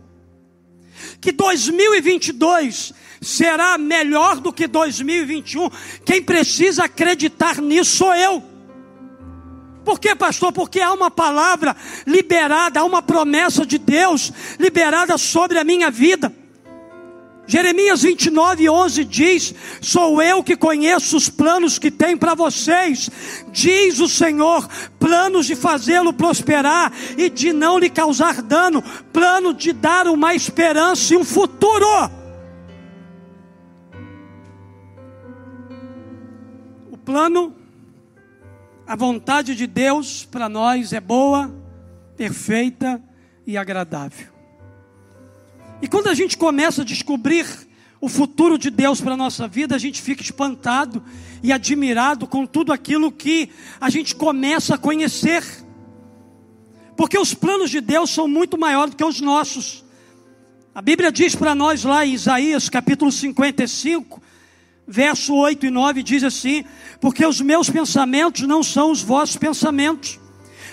Que 1.20 1.32
2022 1.32 2.94
será 3.22 3.78
melhor 3.78 4.40
do 4.40 4.54
que 4.54 4.68
2021. 4.68 5.70
Quem 6.06 6.22
precisa 6.22 6.86
acreditar 6.86 7.62
nisso 7.62 7.98
sou 7.98 8.14
eu. 8.14 8.44
Por 9.84 10.00
quê, 10.00 10.16
pastor? 10.16 10.52
Porque 10.52 10.80
há 10.80 10.94
uma 10.94 11.12
palavra 11.12 11.76
liberada, 12.08 12.80
há 12.80 12.84
uma 12.84 13.02
promessa 13.02 13.66
de 13.66 13.78
Deus 13.78 14.32
liberada 14.60 15.18
sobre 15.18 15.60
a 15.60 15.64
minha 15.64 15.92
vida. 15.92 16.34
Jeremias 17.46 18.02
29, 18.02 18.70
11 18.70 19.04
diz: 19.04 19.54
Sou 19.82 20.22
eu 20.22 20.42
que 20.44 20.56
conheço 20.56 21.18
os 21.18 21.28
planos 21.28 21.78
que 21.78 21.92
tem 21.92 22.16
para 22.16 22.34
vocês, 22.34 23.10
diz 23.52 24.00
o 24.00 24.08
Senhor, 24.08 24.68
planos 24.98 25.46
de 25.46 25.56
fazê-lo 25.56 26.14
prosperar 26.14 26.92
e 27.18 27.30
de 27.30 27.52
não 27.52 27.78
lhe 27.78 27.90
causar 27.90 28.42
dano, 28.42 28.82
plano 29.12 29.54
de 29.54 29.74
dar 29.74 30.08
uma 30.08 30.34
esperança 30.34 31.14
e 31.14 31.18
um 31.18 31.26
futuro. 31.26 31.86
O 36.90 36.98
plano, 36.98 37.54
a 38.88 38.96
vontade 38.96 39.54
de 39.54 39.68
Deus 39.68 40.24
para 40.24 40.48
nós 40.48 40.94
é 40.94 41.02
boa, 41.02 41.54
perfeita 42.16 43.04
e 43.46 43.58
agradável. 43.58 44.33
E 45.84 45.88
quando 45.90 46.08
a 46.08 46.14
gente 46.14 46.38
começa 46.38 46.82
a 46.82 46.86
descobrir 46.86 47.46
o 48.00 48.08
futuro 48.08 48.58
de 48.58 48.70
Deus 48.70 49.02
para 49.02 49.16
a 49.16 49.18
nossa 49.18 49.50
vida, 49.50 49.76
a 49.76 49.78
gente 49.78 50.02
fica 50.02 50.22
espantado 50.22 51.04
e 51.44 51.52
admirado 51.52 52.26
com 52.26 52.46
tudo 52.46 52.72
aquilo 52.72 53.12
que 53.12 53.50
a 53.82 53.90
gente 53.90 54.16
começa 54.16 54.76
a 54.76 54.78
conhecer. 54.78 55.44
Porque 56.96 57.20
os 57.20 57.34
planos 57.34 57.70
de 57.70 57.82
Deus 57.82 58.12
são 58.12 58.30
muito 58.30 58.58
maiores 58.58 58.92
do 58.92 58.96
que 58.96 59.04
os 59.04 59.20
nossos. 59.20 59.84
A 60.74 60.82
Bíblia 60.82 61.12
diz 61.12 61.36
para 61.36 61.54
nós 61.54 61.84
lá 61.84 62.06
em 62.06 62.14
Isaías 62.14 62.70
capítulo 62.70 63.12
55, 63.12 64.22
verso 64.88 65.36
8 65.36 65.66
e 65.66 65.70
9 65.70 66.02
diz 66.02 66.24
assim: 66.24 66.64
Porque 67.02 67.26
os 67.26 67.42
meus 67.42 67.70
pensamentos 67.70 68.44
não 68.44 68.64
são 68.64 68.90
os 68.90 69.02
vossos 69.02 69.36
pensamentos, 69.36 70.18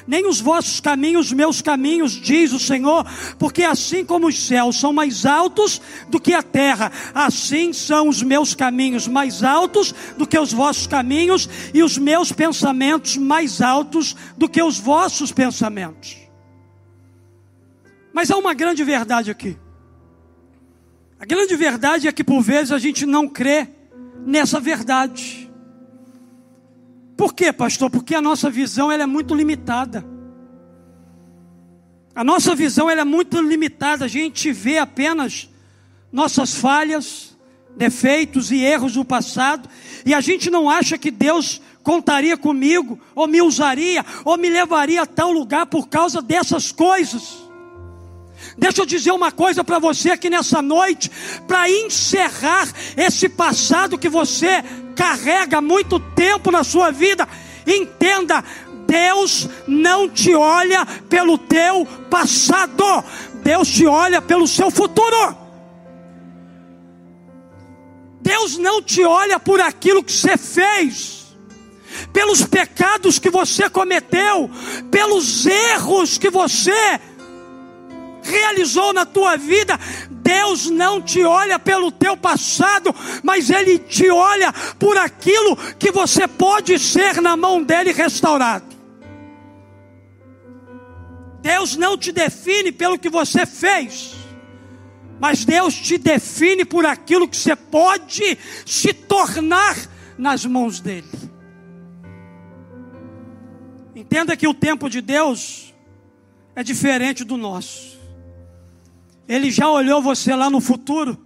nem 0.07 0.26
os 0.26 0.40
vossos 0.40 0.80
caminhos, 0.80 1.26
os 1.26 1.33
meus 1.33 1.61
caminhos, 1.61 2.12
diz 2.12 2.52
o 2.52 2.59
Senhor, 2.59 3.07
porque 3.38 3.62
assim 3.62 4.04
como 4.04 4.28
os 4.28 4.47
céus 4.47 4.78
são 4.78 4.92
mais 4.92 5.26
altos 5.26 5.80
do 6.09 6.21
que 6.21 6.33
a 6.33 6.42
terra, 6.42 6.90
assim 7.14 7.73
são 7.73 8.09
os 8.09 8.23
meus 8.23 8.54
caminhos 8.54 9.07
mais 9.07 9.42
altos 9.42 9.95
do 10.16 10.26
que 10.26 10.38
os 10.38 10.52
vossos 10.52 10.87
caminhos, 10.87 11.49
e 11.75 11.83
os 11.83 11.99
meus 11.99 12.33
pensamentos 12.33 13.16
mais 13.16 13.61
altos 13.61 14.16
do 14.37 14.49
que 14.49 14.62
os 14.62 14.78
vossos 14.78 15.33
pensamentos. 15.33 16.16
Mas 18.12 18.30
há 18.30 18.37
uma 18.37 18.54
grande 18.54 18.83
verdade 18.83 19.30
aqui. 19.30 19.57
A 21.19 21.26
grande 21.26 21.54
verdade 21.54 22.09
é 22.09 22.12
que 22.12 22.25
por 22.25 22.40
vezes 22.40 22.73
a 22.73 22.78
gente 22.78 23.04
não 23.04 23.28
crê 23.28 23.69
nessa 24.25 24.59
verdade. 24.59 25.50
Por 27.21 27.35
quê, 27.35 27.53
pastor? 27.53 27.91
Porque 27.91 28.15
a 28.15 28.23
nossa 28.23 28.49
visão 28.49 28.91
ela 28.91 29.03
é 29.03 29.07
muito 29.07 29.35
limitada. 29.35 30.03
A 32.15 32.25
nossa 32.25 32.55
visão 32.55 32.89
ela 32.89 33.03
é 33.03 33.05
muito 33.05 33.43
limitada. 33.43 34.07
A 34.07 34.09
gente 34.09 34.50
vê 34.53 34.79
apenas 34.79 35.50
nossas 36.11 36.55
falhas, 36.55 37.37
defeitos 37.77 38.50
e 38.50 38.65
erros 38.65 38.95
do 38.95 39.05
passado, 39.05 39.69
e 40.07 40.15
a 40.15 40.21
gente 40.23 40.49
não 40.49 40.71
acha 40.71 40.97
que 40.97 41.11
Deus 41.11 41.61
contaria 41.83 42.39
comigo, 42.39 42.99
ou 43.15 43.29
me 43.29 43.43
usaria, 43.43 44.03
ou 44.25 44.39
me 44.39 44.49
levaria 44.49 45.03
a 45.03 45.07
tal 45.07 45.31
lugar 45.31 45.67
por 45.67 45.89
causa 45.91 46.23
dessas 46.23 46.73
coisas. 46.73 47.50
Deixa 48.57 48.83
eu 48.83 48.87
dizer 48.87 49.13
uma 49.13 49.33
coisa 49.33 49.63
para 49.63 49.79
você 49.79 50.11
aqui 50.11 50.29
nessa 50.29 50.61
noite, 50.61 51.11
para 51.47 51.71
encerrar 51.71 52.69
esse 52.97 53.29
passado 53.29 53.99
que 53.99 54.09
você 54.09 54.63
carrega 54.95 55.61
muito 55.61 55.99
tempo 55.99 56.51
na 56.51 56.65
sua 56.65 56.91
vida. 56.91 57.27
Entenda, 57.67 58.45
Deus 58.87 59.49
não 59.67 60.09
te 60.09 60.35
olha 60.35 60.85
pelo 61.09 61.39
teu 61.39 61.87
passado, 62.11 63.05
Deus 63.43 63.69
te 63.69 63.87
olha 63.87 64.21
pelo 64.21 64.49
seu 64.49 64.71
futuro. 64.71 65.37
Deus 68.21 68.59
não 68.59 68.83
te 68.83 69.03
olha 69.03 69.41
por 69.41 69.61
aquilo 69.61 70.05
que 70.05 70.13
você 70.13 70.37
fez, 70.37 71.37
pelos 72.13 72.43
pecados 72.45 73.19
que 73.19 73.31
você 73.31 73.71
cometeu, 73.71 74.51
pelos 74.91 75.47
erros 75.47 76.19
que 76.19 76.31
você 76.31 77.01
realizou 78.31 78.93
na 78.93 79.05
tua 79.05 79.37
vida, 79.37 79.79
Deus 80.11 80.71
não 80.71 81.03
te 81.03 81.23
olha 81.23 81.59
pelo 81.59 81.91
teu 81.91 82.17
passado, 82.17 82.95
mas 83.23 83.51
Ele 83.51 83.79
te 83.79 84.09
olha 84.09 84.53
por 84.79 84.97
aquilo 84.97 85.57
que 85.79 85.91
você 85.91 86.27
pode 86.29 86.79
ser 86.79 87.21
na 87.21 87.37
mão 87.37 87.63
dele 87.63 87.93
restaurado. 87.93 88.65
Deus 91.43 91.77
não 91.77 91.97
te 91.97 92.13
define 92.13 92.71
pelo 92.71 92.99
que 92.99 93.09
você 93.09 93.45
fez, 93.47 94.15
mas 95.19 95.45
Deus 95.45 95.75
te 95.75 95.99
define 95.99 96.65
por 96.65 96.87
aquilo 96.87 97.27
que 97.27 97.37
você 97.37 97.57
pode 97.57 98.39
se 98.65 98.93
tornar 98.93 99.77
nas 100.17 100.45
mãos 100.45 100.81
dele. 100.81 101.09
Entenda 103.97 104.37
que 104.37 104.47
o 104.47 104.55
tempo 104.55 104.89
de 104.89 105.01
Deus 105.01 105.75
é 106.55 106.63
diferente 106.63 107.25
do 107.25 107.37
nosso. 107.37 107.90
Ele 109.31 109.49
já 109.49 109.71
olhou 109.71 110.03
você 110.03 110.35
lá 110.35 110.51
no 110.51 110.61
futuro 110.61 111.17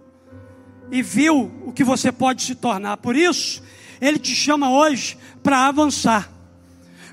e 0.91 1.01
viu 1.01 1.51
o 1.65 1.73
que 1.73 1.83
você 1.83 2.11
pode 2.11 2.43
se 2.43 2.53
tornar. 2.53 2.97
Por 2.97 3.15
isso, 3.15 3.63
ele 3.99 4.19
te 4.19 4.35
chama 4.35 4.69
hoje 4.69 5.17
para 5.41 5.65
avançar. 5.65 6.31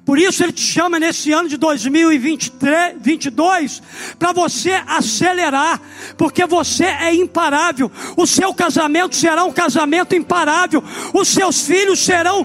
Por 0.05 0.19
isso 0.19 0.43
ele 0.43 0.53
te 0.53 0.63
chama 0.63 0.99
nesse 0.99 1.31
ano 1.31 1.49
de 1.49 1.57
2022 1.57 3.81
para 4.19 4.33
você 4.33 4.73
acelerar, 4.85 5.81
porque 6.17 6.45
você 6.45 6.87
é 6.87 7.15
imparável. 7.15 7.89
O 8.17 8.27
seu 8.27 8.53
casamento 8.53 9.15
será 9.15 9.45
um 9.45 9.53
casamento 9.53 10.17
imparável. 10.17 10.83
Os 11.15 11.29
seus 11.29 11.61
filhos 11.61 12.01
serão 12.01 12.45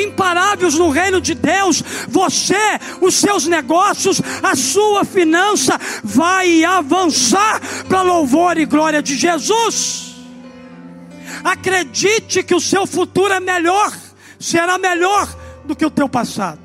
imparáveis 0.00 0.74
no 0.74 0.88
reino 0.88 1.20
de 1.20 1.34
Deus. 1.34 1.82
Você, 2.08 2.78
os 3.00 3.16
seus 3.16 3.48
negócios, 3.48 4.22
a 4.40 4.54
sua 4.54 5.04
finança 5.04 5.76
vai 6.04 6.64
avançar 6.64 7.60
para 7.88 8.02
louvor 8.02 8.56
e 8.56 8.64
glória 8.64 9.02
de 9.02 9.16
Jesus. 9.16 10.14
Acredite 11.42 12.44
que 12.44 12.54
o 12.54 12.60
seu 12.60 12.86
futuro 12.86 13.34
é 13.34 13.40
melhor, 13.40 13.92
será 14.38 14.78
melhor 14.78 15.28
do 15.64 15.74
que 15.74 15.84
o 15.84 15.90
teu 15.90 16.08
passado. 16.08 16.63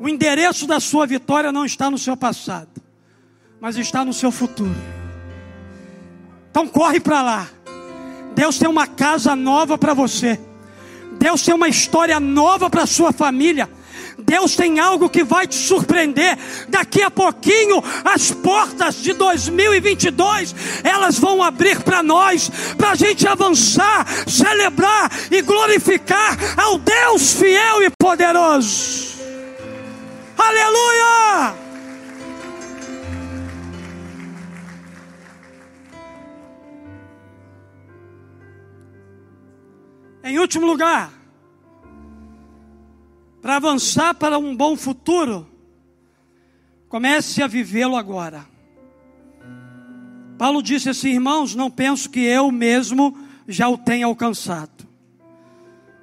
O 0.00 0.08
endereço 0.08 0.66
da 0.66 0.80
sua 0.80 1.06
vitória 1.06 1.52
não 1.52 1.62
está 1.62 1.90
no 1.90 1.98
seu 1.98 2.16
passado, 2.16 2.70
mas 3.60 3.76
está 3.76 4.02
no 4.02 4.14
seu 4.14 4.32
futuro. 4.32 4.74
Então 6.50 6.66
corre 6.66 6.98
para 6.98 7.20
lá. 7.20 7.48
Deus 8.34 8.58
tem 8.58 8.66
uma 8.66 8.86
casa 8.86 9.36
nova 9.36 9.76
para 9.76 9.92
você. 9.92 10.40
Deus 11.18 11.42
tem 11.42 11.54
uma 11.54 11.68
história 11.68 12.18
nova 12.18 12.70
para 12.70 12.86
sua 12.86 13.12
família. 13.12 13.68
Deus 14.18 14.56
tem 14.56 14.80
algo 14.80 15.10
que 15.10 15.22
vai 15.22 15.46
te 15.46 15.54
surpreender. 15.54 16.38
Daqui 16.70 17.02
a 17.02 17.10
pouquinho, 17.10 17.84
as 18.02 18.30
portas 18.30 19.02
de 19.02 19.12
2022 19.12 20.54
elas 20.82 21.18
vão 21.18 21.42
abrir 21.42 21.78
para 21.82 22.02
nós, 22.02 22.50
para 22.78 22.92
a 22.92 22.94
gente 22.94 23.28
avançar, 23.28 24.06
celebrar 24.26 25.12
e 25.30 25.42
glorificar 25.42 26.38
ao 26.58 26.78
Deus 26.78 27.34
fiel 27.34 27.82
e 27.82 27.90
poderoso. 27.98 29.09
Aleluia! 30.40 31.54
Em 40.24 40.38
último 40.38 40.66
lugar, 40.66 41.12
para 43.42 43.56
avançar 43.56 44.14
para 44.14 44.38
um 44.38 44.56
bom 44.56 44.76
futuro, 44.76 45.46
comece 46.88 47.42
a 47.42 47.46
vivê-lo 47.46 47.96
agora. 47.96 48.46
Paulo 50.38 50.62
disse 50.62 50.88
assim: 50.88 51.10
irmãos, 51.10 51.54
não 51.54 51.70
penso 51.70 52.08
que 52.08 52.20
eu 52.20 52.50
mesmo 52.50 53.16
já 53.46 53.68
o 53.68 53.76
tenha 53.76 54.06
alcançado, 54.06 54.88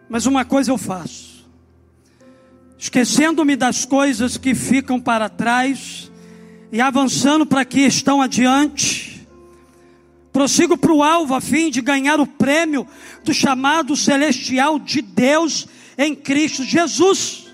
mas 0.08 0.28
uma 0.28 0.45
coisa 0.45 0.71
eu 0.71 0.78
faço 0.78 1.26
esquecendo-me 2.77 3.55
das 3.55 3.85
coisas 3.85 4.37
que 4.37 4.53
ficam 4.53 4.99
para 4.99 5.29
trás 5.29 6.11
e 6.71 6.79
avançando 6.79 7.45
para 7.45 7.65
que 7.65 7.81
estão 7.81 8.21
adiante. 8.21 9.27
Prossigo 10.31 10.77
para 10.77 10.93
o 10.93 11.01
alvo 11.01 11.33
a 11.33 11.41
fim 11.41 11.71
de 11.71 11.81
ganhar 11.81 12.19
o 12.19 12.27
prêmio 12.27 12.87
do 13.23 13.33
chamado 13.33 13.95
celestial 13.95 14.77
de 14.77 15.01
Deus 15.01 15.67
em 15.97 16.13
Cristo 16.13 16.63
Jesus. 16.63 17.47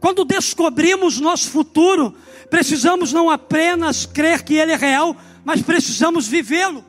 Quando 0.00 0.24
descobrimos 0.24 1.20
nosso 1.20 1.50
futuro, 1.50 2.14
precisamos 2.50 3.12
não 3.12 3.30
apenas 3.30 4.04
crer 4.04 4.42
que 4.42 4.54
ele 4.54 4.72
é 4.72 4.76
real, 4.76 5.16
mas 5.44 5.62
precisamos 5.62 6.26
vivê-lo. 6.26 6.84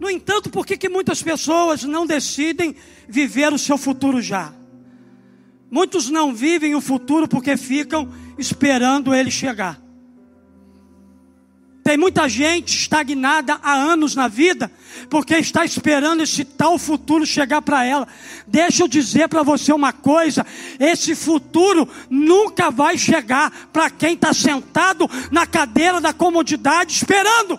No 0.00 0.10
entanto, 0.10 0.50
por 0.50 0.66
que, 0.66 0.76
que 0.76 0.88
muitas 0.88 1.22
pessoas 1.22 1.84
não 1.84 2.06
decidem 2.06 2.74
viver 3.06 3.52
o 3.52 3.58
seu 3.58 3.76
futuro 3.76 4.20
já? 4.20 4.52
Muitos 5.72 6.10
não 6.10 6.34
vivem 6.34 6.74
o 6.74 6.82
futuro 6.82 7.26
porque 7.26 7.56
ficam 7.56 8.06
esperando 8.36 9.14
ele 9.14 9.30
chegar. 9.30 9.80
Tem 11.82 11.96
muita 11.96 12.28
gente 12.28 12.76
estagnada 12.76 13.58
há 13.62 13.72
anos 13.72 14.14
na 14.14 14.28
vida, 14.28 14.70
porque 15.08 15.34
está 15.36 15.64
esperando 15.64 16.22
esse 16.22 16.44
tal 16.44 16.78
futuro 16.78 17.24
chegar 17.24 17.62
para 17.62 17.86
ela. 17.86 18.06
Deixa 18.46 18.82
eu 18.82 18.88
dizer 18.88 19.28
para 19.30 19.42
você 19.42 19.72
uma 19.72 19.94
coisa: 19.94 20.44
esse 20.78 21.14
futuro 21.14 21.88
nunca 22.10 22.70
vai 22.70 22.98
chegar 22.98 23.50
para 23.72 23.88
quem 23.88 24.12
está 24.12 24.34
sentado 24.34 25.08
na 25.30 25.46
cadeira 25.46 26.02
da 26.02 26.12
comodidade 26.12 26.92
esperando. 26.92 27.58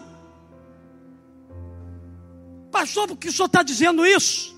Pastor, 2.71 3.07
por 3.07 3.17
que 3.17 3.29
o 3.29 3.33
senhor 3.33 3.47
está 3.47 3.63
dizendo 3.63 4.05
isso? 4.05 4.53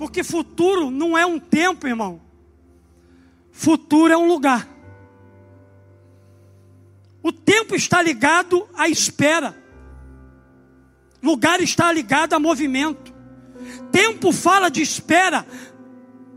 Porque 0.00 0.24
futuro 0.24 0.90
não 0.90 1.16
é 1.16 1.26
um 1.26 1.38
tempo, 1.38 1.86
irmão. 1.86 2.22
Futuro 3.52 4.10
é 4.10 4.16
um 4.16 4.26
lugar. 4.26 4.66
O 7.22 7.30
tempo 7.30 7.76
está 7.76 8.00
ligado 8.00 8.66
à 8.74 8.88
espera. 8.88 9.54
Lugar 11.22 11.60
está 11.60 11.92
ligado 11.92 12.32
a 12.32 12.38
movimento. 12.38 13.12
Tempo 13.92 14.32
fala 14.32 14.70
de 14.70 14.80
espera. 14.80 15.46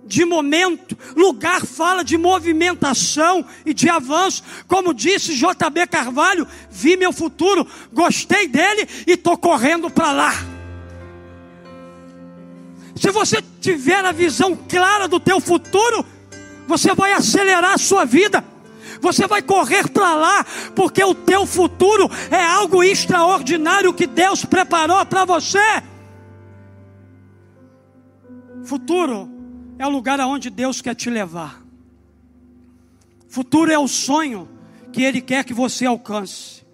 de 0.06 0.26
momento, 0.26 0.97
lugar 1.15 1.65
fala 1.65 2.04
de 2.04 2.17
movimentação 2.17 3.45
e 3.65 3.73
de 3.73 3.89
avanço. 3.89 4.43
Como 4.67 4.93
disse 4.93 5.34
JB 5.36 5.88
Carvalho, 5.89 6.45
vi 6.69 6.97
meu 6.97 7.13
futuro, 7.13 7.65
gostei 7.93 8.45
dele 8.45 8.86
e 9.08 9.13
estou 9.13 9.38
correndo 9.38 9.89
para 9.89 10.12
lá. 10.12 10.53
Se 13.04 13.12
você 13.12 13.42
tiver 13.60 14.06
a 14.06 14.13
visão 14.13 14.56
clara 14.56 15.10
do 15.10 15.20
teu 15.20 15.42
futuro, 15.42 16.06
você 16.66 16.96
vai 16.96 17.12
acelerar 17.12 17.74
a 17.74 17.78
sua 17.78 18.06
vida. 18.06 18.42
Você 19.02 19.28
vai 19.28 19.42
correr 19.42 19.89
para 19.89 20.16
lá, 20.16 20.46
porque 20.74 21.04
o 21.04 21.13
teu 21.13 21.46
futuro 21.46 22.10
é 22.32 22.42
algo 22.42 22.82
extraordinário 22.82 23.94
que 23.94 24.08
Deus 24.08 24.46
preparou 24.46 25.06
para 25.06 25.26
você. 25.26 25.84
Futuro 28.63 29.30
é 29.78 29.86
o 29.86 29.89
lugar 29.89 30.22
aonde 30.22 30.50
Deus 30.50 30.80
quer 30.80 30.96
te 30.96 31.10
levar. 31.10 31.62
Futuro 33.28 33.70
é 33.70 33.78
o 33.78 33.86
sonho 33.86 34.48
que 34.94 35.04
Ele 35.04 35.20
quer 35.20 35.44
que 35.44 35.54
você 35.54 35.86
alcance. 35.86 36.66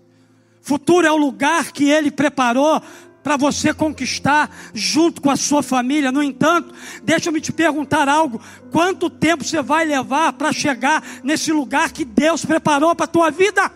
Futuro 0.61 1.07
é 1.07 1.11
o 1.11 1.17
lugar 1.17 1.71
que 1.71 1.89
Ele 1.89 2.11
preparou 2.11 2.79
para 3.23 3.37
você 3.37 3.73
conquistar 3.73 4.49
junto 4.73 5.21
com 5.21 5.29
a 5.29 5.35
sua 5.35 5.61
família. 5.61 6.11
No 6.11 6.23
entanto, 6.23 6.73
deixa-me 7.03 7.41
te 7.41 7.51
perguntar 7.51 8.07
algo: 8.07 8.41
quanto 8.71 9.09
tempo 9.09 9.43
você 9.43 9.61
vai 9.61 9.85
levar 9.85 10.33
para 10.33 10.51
chegar 10.51 11.03
nesse 11.23 11.51
lugar 11.51 11.91
que 11.91 12.05
Deus 12.05 12.45
preparou 12.45 12.95
para 12.95 13.05
a 13.05 13.07
tua 13.07 13.29
vida? 13.29 13.71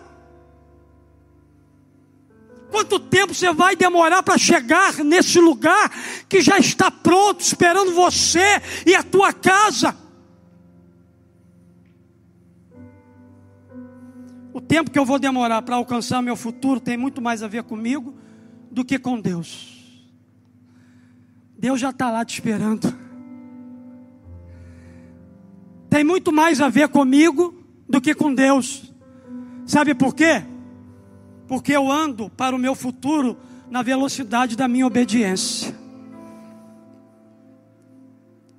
Quanto 2.70 2.98
tempo 2.98 3.32
você 3.32 3.52
vai 3.52 3.76
demorar 3.76 4.22
para 4.22 4.36
chegar 4.36 4.94
nesse 5.04 5.38
lugar 5.38 5.90
que 6.28 6.40
já 6.40 6.58
está 6.58 6.90
pronto, 6.90 7.40
esperando 7.40 7.94
você 7.94 8.60
e 8.84 8.94
a 8.96 9.02
tua 9.02 9.32
casa? 9.32 9.96
O 14.52 14.60
tempo 14.60 14.90
que 14.90 14.98
eu 14.98 15.04
vou 15.04 15.18
demorar 15.20 15.62
para 15.62 15.76
alcançar 15.76 16.20
meu 16.20 16.34
futuro 16.34 16.80
tem 16.80 16.96
muito 16.96 17.22
mais 17.22 17.42
a 17.42 17.48
ver 17.48 17.62
comigo 17.62 18.14
do 18.74 18.84
que 18.84 18.98
com 18.98 19.18
Deus. 19.20 20.02
Deus 21.58 21.80
já 21.80 21.90
está 21.90 22.10
lá 22.10 22.24
te 22.24 22.34
esperando. 22.34 22.94
Tem 25.88 26.04
muito 26.04 26.30
mais 26.30 26.60
a 26.60 26.68
ver 26.68 26.88
comigo 26.88 27.54
do 27.88 28.00
que 28.00 28.14
com 28.14 28.34
Deus. 28.34 28.92
Sabe 29.64 29.94
por 29.94 30.14
quê? 30.14 30.42
porque 31.46 31.72
eu 31.72 31.90
ando 31.90 32.30
para 32.30 32.54
o 32.54 32.58
meu 32.58 32.74
futuro 32.74 33.36
na 33.70 33.82
velocidade 33.82 34.56
da 34.56 34.68
minha 34.68 34.86
obediência. 34.86 35.74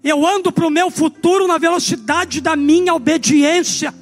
Eu 0.04 0.26
ando 0.26 0.52
para 0.52 0.68
o 0.68 0.70
meu 0.70 0.92
futuro 0.92 1.48
na 1.48 1.58
velocidade 1.58 2.40
da 2.42 2.56
minha 2.56 2.94
obediência. 2.94 3.94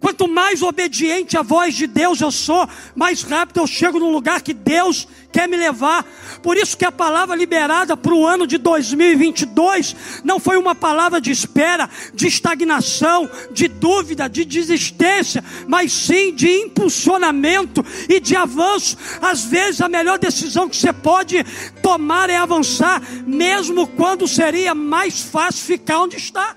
Quanto 0.00 0.26
mais 0.26 0.62
obediente 0.62 1.36
à 1.36 1.42
voz 1.42 1.74
de 1.74 1.86
Deus 1.86 2.22
eu 2.22 2.30
sou, 2.30 2.66
mais 2.96 3.22
rápido 3.22 3.60
eu 3.60 3.66
chego 3.66 3.98
no 3.98 4.08
lugar 4.08 4.40
que 4.40 4.54
Deus 4.54 5.06
quer 5.30 5.46
me 5.46 5.58
levar. 5.58 6.04
Por 6.42 6.56
isso 6.56 6.76
que 6.76 6.86
a 6.86 6.90
palavra 6.90 7.36
liberada 7.36 7.94
para 7.96 8.14
o 8.14 8.26
ano 8.26 8.46
de 8.46 8.56
2022 8.56 10.22
não 10.24 10.40
foi 10.40 10.56
uma 10.56 10.74
palavra 10.74 11.20
de 11.20 11.30
espera, 11.30 11.88
de 12.14 12.26
estagnação, 12.26 13.28
de 13.52 13.68
dúvida, 13.68 14.26
de 14.26 14.42
desistência, 14.46 15.44
mas 15.68 15.92
sim 15.92 16.34
de 16.34 16.48
impulsionamento 16.48 17.84
e 18.08 18.18
de 18.18 18.34
avanço. 18.34 18.96
Às 19.20 19.44
vezes 19.44 19.82
a 19.82 19.88
melhor 19.88 20.18
decisão 20.18 20.66
que 20.66 20.76
você 20.76 20.94
pode 20.94 21.44
tomar 21.82 22.30
é 22.30 22.36
avançar, 22.36 23.02
mesmo 23.26 23.86
quando 23.86 24.26
seria 24.26 24.74
mais 24.74 25.20
fácil 25.20 25.66
ficar 25.66 26.00
onde 26.00 26.16
está 26.16 26.56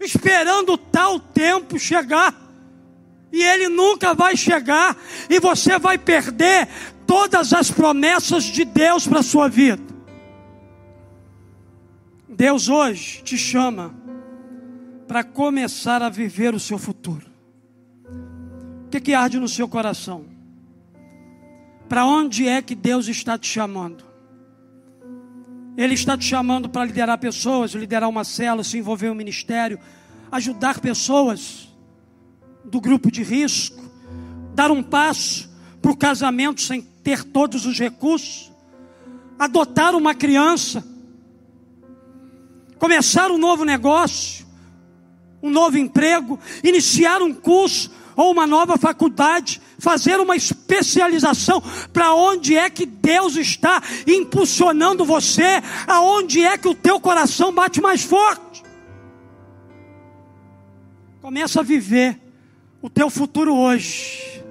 esperando 0.00 0.76
tal 0.76 1.18
tempo 1.18 1.78
chegar. 1.78 2.34
E 3.32 3.42
ele 3.42 3.68
nunca 3.68 4.14
vai 4.14 4.36
chegar, 4.36 4.96
e 5.28 5.38
você 5.38 5.78
vai 5.78 5.98
perder 5.98 6.66
todas 7.06 7.52
as 7.52 7.70
promessas 7.70 8.44
de 8.44 8.64
Deus 8.64 9.06
para 9.06 9.20
a 9.20 9.22
sua 9.22 9.48
vida. 9.48 9.82
Deus 12.28 12.68
hoje 12.68 13.22
te 13.22 13.36
chama 13.36 13.94
para 15.06 15.24
começar 15.24 16.02
a 16.02 16.08
viver 16.08 16.54
o 16.54 16.60
seu 16.60 16.78
futuro. 16.78 17.26
O 18.86 18.90
que, 18.90 19.00
que 19.00 19.12
arde 19.12 19.38
no 19.38 19.48
seu 19.48 19.68
coração? 19.68 20.24
Para 21.88 22.06
onde 22.06 22.46
é 22.46 22.62
que 22.62 22.74
Deus 22.74 23.08
está 23.08 23.36
te 23.36 23.46
chamando? 23.46 24.07
Ele 25.78 25.94
está 25.94 26.18
te 26.18 26.24
chamando 26.24 26.68
para 26.68 26.84
liderar 26.84 27.16
pessoas, 27.18 27.70
liderar 27.70 28.08
uma 28.08 28.24
cela, 28.24 28.64
se 28.64 28.76
envolver 28.76 29.06
em 29.06 29.10
um 29.10 29.14
ministério, 29.14 29.78
ajudar 30.32 30.80
pessoas 30.80 31.68
do 32.64 32.80
grupo 32.80 33.12
de 33.12 33.22
risco, 33.22 33.80
dar 34.56 34.72
um 34.72 34.82
passo 34.82 35.48
para 35.80 35.92
o 35.92 35.96
casamento 35.96 36.60
sem 36.60 36.82
ter 36.82 37.22
todos 37.22 37.64
os 37.64 37.78
recursos, 37.78 38.50
adotar 39.38 39.94
uma 39.94 40.16
criança, 40.16 40.84
começar 42.76 43.30
um 43.30 43.38
novo 43.38 43.64
negócio, 43.64 44.44
um 45.40 45.48
novo 45.48 45.78
emprego, 45.78 46.40
iniciar 46.64 47.22
um 47.22 47.32
curso 47.32 47.92
ou 48.18 48.32
uma 48.32 48.48
nova 48.48 48.76
faculdade, 48.76 49.62
fazer 49.78 50.18
uma 50.18 50.34
especialização 50.34 51.62
para 51.92 52.12
onde 52.12 52.56
é 52.56 52.68
que 52.68 52.84
Deus 52.84 53.36
está 53.36 53.80
impulsionando 54.08 55.04
você, 55.04 55.62
aonde 55.86 56.42
é 56.42 56.58
que 56.58 56.66
o 56.66 56.74
teu 56.74 56.98
coração 56.98 57.54
bate 57.54 57.80
mais 57.80 58.02
forte. 58.02 58.64
Começa 61.22 61.60
a 61.60 61.62
viver 61.62 62.18
o 62.82 62.90
teu 62.90 63.08
futuro 63.08 63.54
hoje. 63.54 64.42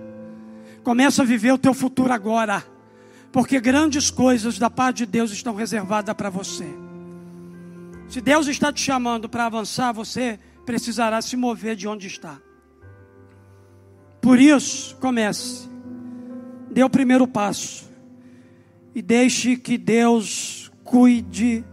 Começa 0.81 1.23
a 1.23 1.25
viver 1.25 1.51
o 1.51 1.57
teu 1.57 1.73
futuro 1.73 2.13
agora. 2.13 2.65
Porque 3.33 3.59
grandes 3.59 4.09
coisas 4.09 4.57
da 4.57 4.69
parte 4.69 4.99
de 4.99 5.07
Deus 5.07 5.29
estão 5.31 5.53
reservadas 5.53 6.15
para 6.15 6.29
você. 6.29 6.65
Se 8.07 8.21
Deus 8.21 8.47
está 8.47 8.71
te 8.71 8.79
chamando 8.79 9.27
para 9.27 9.45
avançar, 9.45 9.91
você 9.91 10.39
precisará 10.65 11.21
se 11.21 11.35
mover 11.35 11.75
de 11.75 11.85
onde 11.85 12.07
está. 12.07 12.46
Por 14.21 14.39
isso, 14.39 14.95
comece. 14.97 15.67
Dê 16.71 16.83
o 16.83 16.89
primeiro 16.89 17.27
passo. 17.27 17.87
E 18.93 19.01
deixe 19.01 19.55
que 19.55 19.77
Deus 19.77 20.71
cuide 20.83 21.63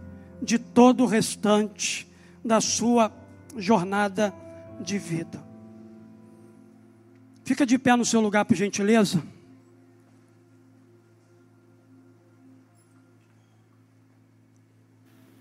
de 0.41 0.59
todo 0.59 1.03
o 1.03 1.07
restante 1.07 2.07
da 2.43 2.61
sua 2.61 3.11
jornada 3.57 4.33
de 4.79 4.97
vida. 4.97 5.43
Fica 7.43 7.65
de 7.65 7.77
pé 7.77 7.95
no 7.95 8.05
seu 8.05 8.21
lugar, 8.21 8.45
por 8.45 8.55
gentileza. 8.55 9.23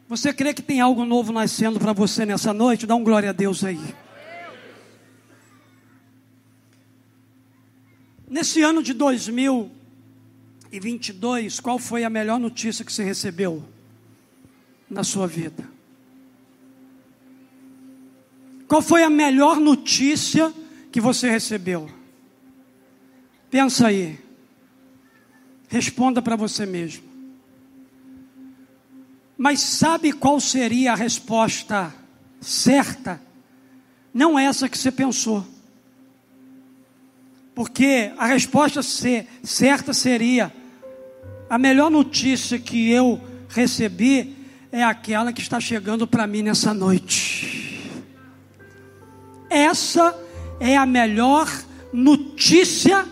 Você 0.06 0.32
crê 0.32 0.52
que 0.54 0.62
tem 0.62 0.80
algo 0.80 1.04
novo 1.04 1.32
nascendo 1.32 1.80
para 1.80 1.92
você 1.92 2.24
nessa 2.26 2.52
noite? 2.52 2.86
Dá 2.86 2.94
um 2.94 3.02
glória 3.02 3.30
a 3.30 3.32
Deus 3.32 3.64
aí. 3.64 3.80
Nesse 8.34 8.62
ano 8.62 8.82
de 8.82 8.92
2022, 8.92 11.60
qual 11.60 11.78
foi 11.78 12.02
a 12.02 12.10
melhor 12.10 12.40
notícia 12.40 12.84
que 12.84 12.92
você 12.92 13.04
recebeu 13.04 13.62
na 14.90 15.04
sua 15.04 15.28
vida? 15.28 15.70
Qual 18.66 18.82
foi 18.82 19.04
a 19.04 19.08
melhor 19.08 19.60
notícia 19.60 20.52
que 20.90 21.00
você 21.00 21.30
recebeu? 21.30 21.88
Pensa 23.52 23.86
aí. 23.86 24.18
Responda 25.68 26.20
para 26.20 26.34
você 26.34 26.66
mesmo. 26.66 27.04
Mas 29.38 29.60
sabe 29.60 30.10
qual 30.10 30.40
seria 30.40 30.90
a 30.90 30.96
resposta 30.96 31.94
certa? 32.40 33.22
Não 34.12 34.36
essa 34.36 34.68
que 34.68 34.76
você 34.76 34.90
pensou. 34.90 35.53
Porque 37.54 38.10
a 38.16 38.26
resposta 38.26 38.80
certa 38.82 39.92
seria: 39.92 40.52
a 41.48 41.58
melhor 41.58 41.90
notícia 41.90 42.58
que 42.58 42.90
eu 42.90 43.20
recebi 43.48 44.36
é 44.72 44.82
aquela 44.82 45.32
que 45.32 45.40
está 45.40 45.60
chegando 45.60 46.06
para 46.06 46.26
mim 46.26 46.42
nessa 46.42 46.74
noite. 46.74 47.92
Essa 49.48 50.18
é 50.58 50.76
a 50.76 50.84
melhor 50.84 51.48
notícia 51.92 53.06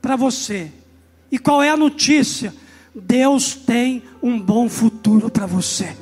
para 0.00 0.16
você. 0.16 0.72
E 1.30 1.38
qual 1.38 1.62
é 1.62 1.68
a 1.68 1.76
notícia? 1.76 2.54
Deus 2.94 3.54
tem 3.54 4.02
um 4.22 4.40
bom 4.40 4.70
futuro 4.70 5.28
para 5.28 5.44
você 5.44 5.94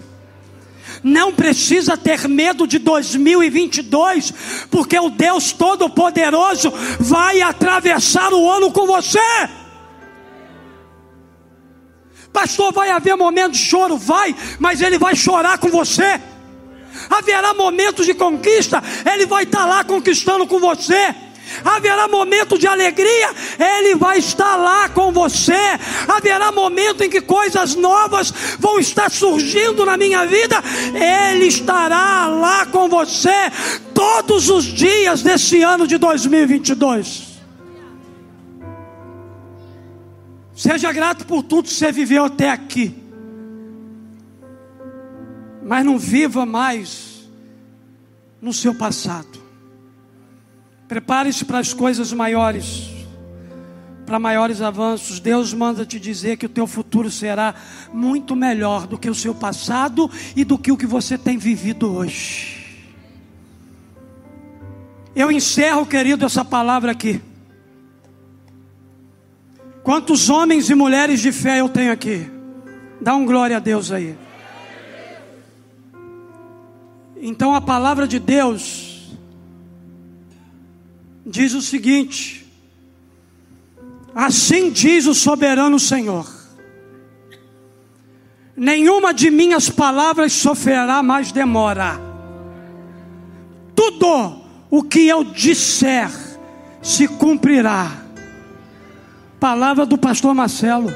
não 1.04 1.34
precisa 1.34 1.98
ter 1.98 2.26
medo 2.26 2.66
de 2.66 2.78
2022, 2.78 4.32
porque 4.70 4.98
o 4.98 5.10
Deus 5.10 5.52
Todo-Poderoso 5.52 6.72
vai 6.98 7.42
atravessar 7.42 8.32
o 8.32 8.50
ano 8.50 8.72
com 8.72 8.86
você. 8.86 9.20
Pastor, 12.32 12.72
vai 12.72 12.90
haver 12.90 13.14
momento 13.16 13.52
de 13.52 13.58
choro? 13.58 13.98
Vai, 13.98 14.34
mas 14.58 14.80
ele 14.80 14.98
vai 14.98 15.14
chorar 15.14 15.58
com 15.58 15.68
você. 15.68 16.20
Haverá 17.10 17.52
momentos 17.52 18.06
de 18.06 18.14
conquista, 18.14 18.82
ele 19.12 19.26
vai 19.26 19.44
estar 19.44 19.66
lá 19.66 19.84
conquistando 19.84 20.46
com 20.46 20.58
você. 20.58 21.14
Haverá 21.64 22.09
momento 22.09 22.59
de 22.59 22.66
alegria, 22.66 23.35
Ele 23.59 23.94
vai 23.94 24.18
estar 24.18 24.57
lá 24.57 24.88
com 24.88 25.12
você. 25.12 25.78
Haverá 26.09 26.50
momento 26.50 27.02
em 27.02 27.11
que 27.11 27.20
coisas 27.20 27.74
novas 27.74 28.33
vão 28.59 28.78
estar 28.78 29.11
surgindo 29.11 29.85
na 29.85 29.96
minha 29.96 30.26
vida, 30.26 30.57
Ele 30.94 31.46
estará 31.46 32.26
lá 32.26 32.66
com 32.66 32.88
você 32.88 33.50
todos 33.94 34.48
os 34.48 34.64
dias 34.64 35.22
desse 35.22 35.62
ano 35.62 35.87
de 35.87 35.98
2022. 35.98 37.35
Seja 40.54 40.92
grato 40.92 41.26
por 41.26 41.42
tudo 41.42 41.68
que 41.68 41.74
você 41.74 41.90
viveu 41.90 42.24
até 42.24 42.50
aqui. 42.50 42.94
Mas 45.64 45.85
não 45.85 45.98
viva 45.98 46.46
mais 46.46 47.28
no 48.40 48.52
seu 48.52 48.74
passado. 48.74 49.43
Prepare-se 50.86 51.44
para 51.44 51.58
as 51.58 51.72
coisas 51.72 52.12
maiores, 52.12 52.90
para 54.04 54.18
maiores 54.18 54.60
avanços. 54.60 55.18
Deus 55.18 55.54
manda 55.54 55.86
te 55.86 55.98
dizer 55.98 56.36
que 56.36 56.46
o 56.46 56.48
teu 56.48 56.66
futuro 56.66 57.10
será 57.10 57.54
muito 57.92 58.36
melhor 58.36 58.86
do 58.86 58.98
que 58.98 59.08
o 59.08 59.14
seu 59.14 59.34
passado 59.34 60.10
e 60.36 60.44
do 60.44 60.58
que 60.58 60.70
o 60.70 60.76
que 60.76 60.86
você 60.86 61.16
tem 61.16 61.38
vivido 61.38 61.90
hoje. 61.90 62.64
Eu 65.16 65.30
encerro, 65.30 65.86
querido, 65.86 66.26
essa 66.26 66.44
palavra 66.44 66.92
aqui. 66.92 67.22
Quantos 69.82 70.28
homens 70.28 70.68
e 70.70 70.74
mulheres 70.74 71.20
de 71.20 71.30
fé 71.30 71.60
eu 71.60 71.68
tenho 71.68 71.92
aqui? 71.92 72.28
Dá 73.00 73.14
um 73.14 73.24
glória 73.24 73.58
a 73.58 73.60
Deus 73.60 73.92
aí. 73.92 74.16
Então 77.16 77.54
a 77.54 77.60
palavra 77.60 78.06
de 78.06 78.18
Deus 78.18 78.83
diz 81.24 81.54
o 81.54 81.62
seguinte: 81.62 82.46
Assim 84.14 84.70
diz 84.70 85.06
o 85.06 85.14
soberano 85.14 85.78
Senhor: 85.78 86.26
Nenhuma 88.56 89.12
de 89.12 89.30
minhas 89.30 89.68
palavras 89.68 90.32
sofrerá 90.32 91.02
mais 91.02 91.32
demora. 91.32 92.00
Tudo 93.74 94.42
o 94.70 94.82
que 94.82 95.08
eu 95.08 95.24
disser 95.24 96.10
se 96.80 97.08
cumprirá 97.08 98.04
Palavra 99.44 99.84
do 99.84 99.98
pastor 99.98 100.34
Marcelo. 100.34 100.90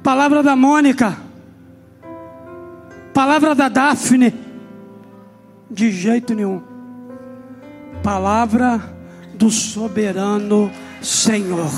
Palavra 0.00 0.40
da 0.40 0.54
Mônica. 0.54 1.18
Palavra 3.12 3.52
da 3.52 3.68
Daphne. 3.68 4.32
De 5.68 5.90
jeito 5.90 6.32
nenhum. 6.32 6.62
Palavra 8.02 8.82
do 9.34 9.50
soberano 9.50 10.70
Senhor. 11.00 11.70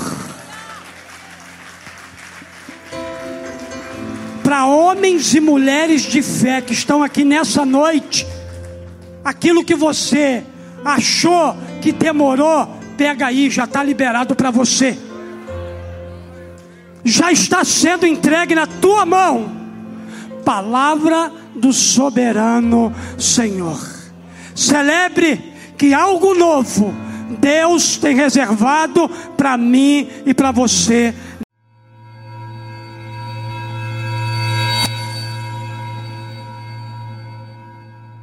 Para 4.43 4.65
homens 4.65 5.33
e 5.33 5.39
mulheres 5.39 6.03
de 6.03 6.21
fé 6.21 6.61
que 6.61 6.73
estão 6.73 7.03
aqui 7.03 7.23
nessa 7.23 7.65
noite, 7.65 8.25
aquilo 9.23 9.63
que 9.63 9.75
você 9.75 10.43
achou 10.83 11.55
que 11.81 11.91
demorou, 11.91 12.75
Pega 12.97 13.27
aí, 13.27 13.49
já 13.49 13.65
está 13.65 13.83
liberado 13.83 14.35
para 14.35 14.51
você. 14.51 14.97
Já 17.03 17.31
está 17.31 17.63
sendo 17.63 18.05
entregue 18.05 18.55
na 18.55 18.65
tua 18.65 19.05
mão. 19.05 19.51
Palavra 20.43 21.31
do 21.55 21.73
soberano 21.73 22.93
Senhor. 23.17 23.79
Celebre 24.55 25.54
que 25.77 25.93
algo 25.93 26.33
novo 26.33 26.93
Deus 27.39 27.97
tem 27.97 28.15
reservado 28.15 29.09
para 29.35 29.57
mim 29.57 30.07
e 30.25 30.33
para 30.33 30.51
você 30.51 31.13